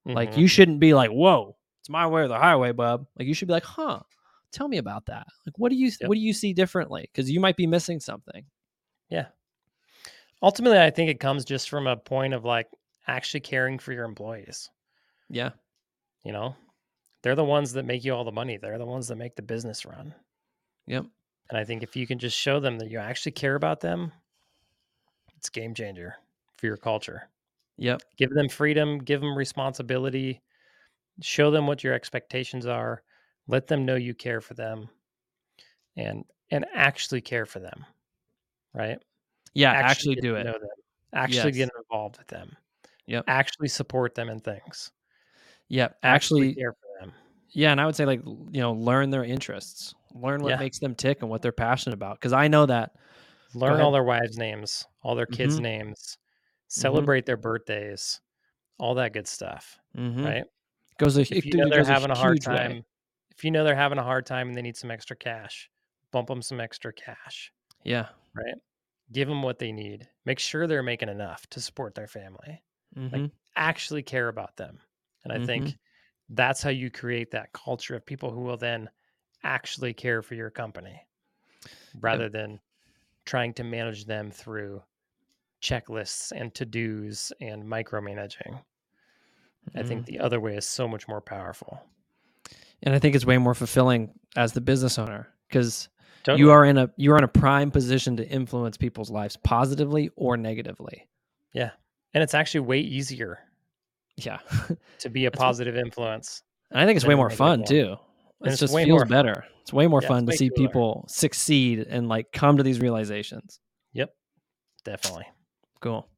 Like, 0.07 0.33
Mhm. 0.33 0.37
you 0.37 0.49
shouldn't 0.49 0.81
be 0.81 0.95
like, 0.95 1.11
whoa, 1.11 1.57
it's 1.81 1.91
my 1.91 2.07
way 2.07 2.23
or 2.23 2.29
the 2.29 2.39
highway, 2.39 2.73
bub. 2.73 3.07
Like, 3.19 3.29
you 3.29 3.35
should 3.35 3.49
be 3.49 3.55
like, 3.55 3.65
huh, 3.65 4.01
tell 4.53 4.69
me 4.69 4.79
about 4.79 5.07
that. 5.07 5.27
Like, 5.47 5.59
what 5.59 5.71
do 5.71 5.77
you, 5.77 5.91
Yep. 6.01 6.09
what 6.09 6.15
do 6.15 6.21
you 6.21 6.33
see 6.33 6.53
differently? 6.55 7.03
Because 7.13 7.31
you 7.31 7.41
might 7.41 7.57
be 7.57 7.67
missing 7.67 8.01
something. 8.01 8.45
Yeah. 9.11 9.29
Ultimately, 10.43 10.79
I 10.81 10.91
think 10.91 11.11
it 11.11 11.21
comes 11.21 11.45
just 11.45 11.69
from 11.69 11.87
a 11.87 11.97
point 11.97 12.35
of 12.35 12.45
like 12.45 12.69
actually 13.07 13.41
caring 13.41 13.79
for 13.79 13.93
your 13.93 14.05
employees. 14.05 14.71
Yeah. 15.29 15.51
You 16.25 16.33
know, 16.33 16.57
they're 17.23 17.35
the 17.35 17.45
ones 17.45 17.73
that 17.75 17.85
make 17.85 18.05
you 18.05 18.15
all 18.15 18.25
the 18.25 18.33
money. 18.33 18.57
They're 18.57 18.79
the 18.79 18.87
ones 18.87 19.09
that 19.09 19.17
make 19.17 19.37
the 19.37 19.43
business 19.43 19.85
run. 19.85 20.15
Yep. 20.87 21.07
And 21.49 21.59
I 21.59 21.65
think 21.65 21.83
if 21.83 21.95
you 21.97 22.07
can 22.07 22.19
just 22.19 22.37
show 22.37 22.59
them 22.61 22.79
that 22.79 22.91
you 22.91 22.99
actually 22.99 23.33
care 23.33 23.55
about 23.55 23.81
them, 23.81 24.13
it's 25.37 25.49
game 25.49 25.75
changer 25.75 26.17
for 26.57 26.67
your 26.67 26.77
culture. 26.77 27.29
Yep. 27.79 28.03
Give 28.17 28.31
them 28.31 28.49
freedom, 28.49 28.99
give 28.99 29.21
them 29.21 29.37
responsibility, 29.37 30.43
show 31.21 31.51
them 31.51 31.67
what 31.67 31.85
your 31.85 31.95
expectations 31.95 32.67
are, 32.67 33.03
let 33.49 33.67
them 33.67 33.85
know 33.85 33.95
you 33.95 34.15
care 34.15 34.41
for 34.41 34.55
them 34.55 34.89
and 35.97 36.25
and 36.51 36.67
actually 36.75 37.21
care 37.21 37.47
for 37.47 37.61
them. 37.61 37.85
Right? 38.75 38.99
Yeah. 39.55 39.73
Actually, 39.73 40.17
get 40.17 40.23
do 40.23 40.37
it. 40.37 40.47
Actually 41.13 41.53
Yes. 41.53 41.57
get 41.57 41.71
involved 41.79 42.19
with 42.19 42.27
them. 42.29 42.57
Yep. 43.07 43.25
Actually 43.29 43.69
support 43.69 44.15
them 44.15 44.29
in 44.29 44.41
things. 44.41 44.91
Yep. 45.69 45.99
Actually, 46.03 46.55
care 46.55 46.73
for 46.73 46.89
them. 47.01 47.13
yeah. 47.51 47.73
And 47.73 47.81
I 47.81 47.87
would 47.87 47.97
say, 47.97 48.05
like, 48.07 48.23
you 48.25 48.61
know, 48.61 48.73
learn 48.73 49.11
their 49.11 49.25
interests, 49.25 49.95
learn 50.15 50.43
what 50.43 50.51
Yeah. 50.51 50.57
makes 50.57 50.79
them 50.79 50.95
tick 50.95 51.23
and 51.23 51.31
what 51.31 51.43
they're 51.43 51.53
passionate 51.53 51.95
about. 51.95 52.21
Cause 52.21 52.33
I 52.33 52.49
know 52.49 52.67
that. 52.67 52.97
Learn 53.55 53.81
all 53.81 53.93
their 53.93 54.05
wives' 54.05 54.37
names, 54.37 54.85
all 55.03 55.15
their 55.15 55.27
kids' 55.27 55.59
Mhm. 55.59 55.63
names, 55.63 56.19
celebrate 56.69 57.27
their 57.27 57.37
birthdays, 57.37 58.21
all 58.79 58.95
that 58.97 59.13
good 59.13 59.27
stuff. 59.29 59.79
Mhm. 59.97 60.25
Right? 60.25 60.45
Goes 60.99 61.19
a, 61.19 61.23
If 61.23 61.45
you 61.47 61.55
know 61.55 61.69
they're 61.71 61.85
having 61.85 62.11
a 62.11 62.17
hard 62.17 62.37
huge 62.37 62.47
way. 62.49 62.55
time, 62.55 62.85
if 63.31 63.45
you 63.45 63.51
know 63.51 63.65
they're 63.65 63.75
having 63.77 63.99
a 63.99 64.03
hard 64.05 64.27
time 64.27 64.49
and 64.49 64.57
they 64.57 64.63
need 64.63 64.77
some 64.77 64.91
extra 64.91 65.17
cash, 65.17 65.71
bump 66.13 66.29
them 66.29 66.43
some 66.43 66.61
extra 66.61 66.93
cash. 66.93 67.53
Yeah. 67.85 68.09
Right? 68.35 68.55
Give 69.13 69.29
them 69.29 69.43
what 69.43 69.59
they 69.59 69.73
need. 69.73 70.09
Make 70.25 70.39
sure 70.41 70.67
they're 70.67 70.83
making 70.83 71.09
enough 71.11 71.47
to 71.49 71.61
support 71.61 71.95
their 71.95 72.09
family. 72.09 72.63
hmm 72.95 73.27
Actually 73.57 74.03
care 74.03 74.29
about 74.29 74.57
them. 74.57 74.81
And 75.27 75.33
I 75.33 75.39
Mhm. 75.39 75.47
think 75.47 75.77
that's 76.29 76.63
how 76.63 76.71
you 76.71 76.89
create 76.89 77.33
that 77.33 77.53
culture 77.53 77.97
of 77.97 78.07
people 78.07 78.31
who 78.31 78.43
will 78.43 78.57
then 78.57 78.89
actually 79.43 79.93
care 79.93 80.23
for 80.23 80.37
your 80.37 80.51
company 80.51 81.05
rather 82.01 82.29
than 82.29 82.61
trying 83.25 83.53
to 83.55 83.65
manage 83.65 84.05
them 84.05 84.31
through 84.31 84.83
checklists 85.63 86.33
and 86.33 86.55
to-dos 86.55 87.33
and 87.41 87.65
micromanaging. 87.65 88.63
I 89.75 89.83
think 89.83 90.05
Mm-hmm. 90.05 90.13
the 90.13 90.21
other 90.21 90.41
way 90.41 90.57
is 90.57 90.67
so 90.67 90.89
much 90.89 91.09
more 91.09 91.21
powerful. 91.21 91.81
and 92.83 92.95
I 92.95 92.99
think 92.99 93.15
it's 93.15 93.25
way 93.27 93.39
more 93.39 93.55
fulfilling 93.55 94.13
as 94.37 94.53
the 94.53 94.61
business 94.61 94.99
owner 94.99 95.29
because 95.49 95.89
Totally. 96.23 96.41
you 96.41 96.51
are 96.51 96.65
in 96.65 96.79
a 96.79 96.91
you 96.97 97.13
are 97.13 97.19
in 97.19 97.25
a 97.25 97.29
prime 97.29 97.71
position 97.71 98.17
to 98.19 98.29
influence 98.29 98.77
people's 98.77 99.11
lives 99.11 99.37
positively 99.37 100.11
or 100.17 100.37
negatively. 100.37 101.09
yeah. 101.53 101.71
And 102.15 102.23
it's 102.23 102.35
actually 102.35 102.61
way 102.61 102.81
easier 102.81 103.41
Yeah, 104.17 104.39
to 105.01 105.09
be 105.11 105.25
a 105.27 105.29
what- 105.29 105.35
positive 105.39 105.77
influence. 105.77 106.43
and 106.71 106.81
I 106.81 106.87
think 106.87 106.97
it's 106.97 107.07
way 107.07 107.15
more 107.15 107.31
fun 107.31 107.65
too. 107.65 107.97
It 108.45 108.57
just 108.57 108.75
feels 108.75 108.89
more- 108.89 109.05
better. 109.05 109.45
It's 109.63 109.73
way 109.73 109.87
more 109.89 110.01
Yeah, 110.03 110.09
fun 110.09 110.27
to 110.27 110.33
see 110.33 110.49
cooler. 110.51 110.69
people 110.69 111.05
succeed 111.09 111.81
and 111.81 112.09
like 112.09 112.31
come 112.33 112.57
to 112.57 112.63
these 112.63 112.81
realizations. 112.81 113.59
Yep. 113.95 114.11
Definitely. 114.85 115.25
Cool, 115.81 116.09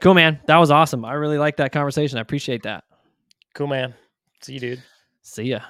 cool, 0.00 0.14
man. 0.14 0.40
That 0.46 0.56
was 0.56 0.70
awesome. 0.70 1.04
I 1.04 1.12
really 1.14 1.38
like 1.38 1.56
that 1.58 1.72
conversation. 1.72 2.18
I 2.18 2.22
appreciate 2.22 2.62
that. 2.64 2.84
Cool, 3.54 3.66
man. 3.68 3.94
See 4.42 4.54
you, 4.54 4.60
dude. 4.60 4.82
See 5.22 5.44
ya. 5.44 5.60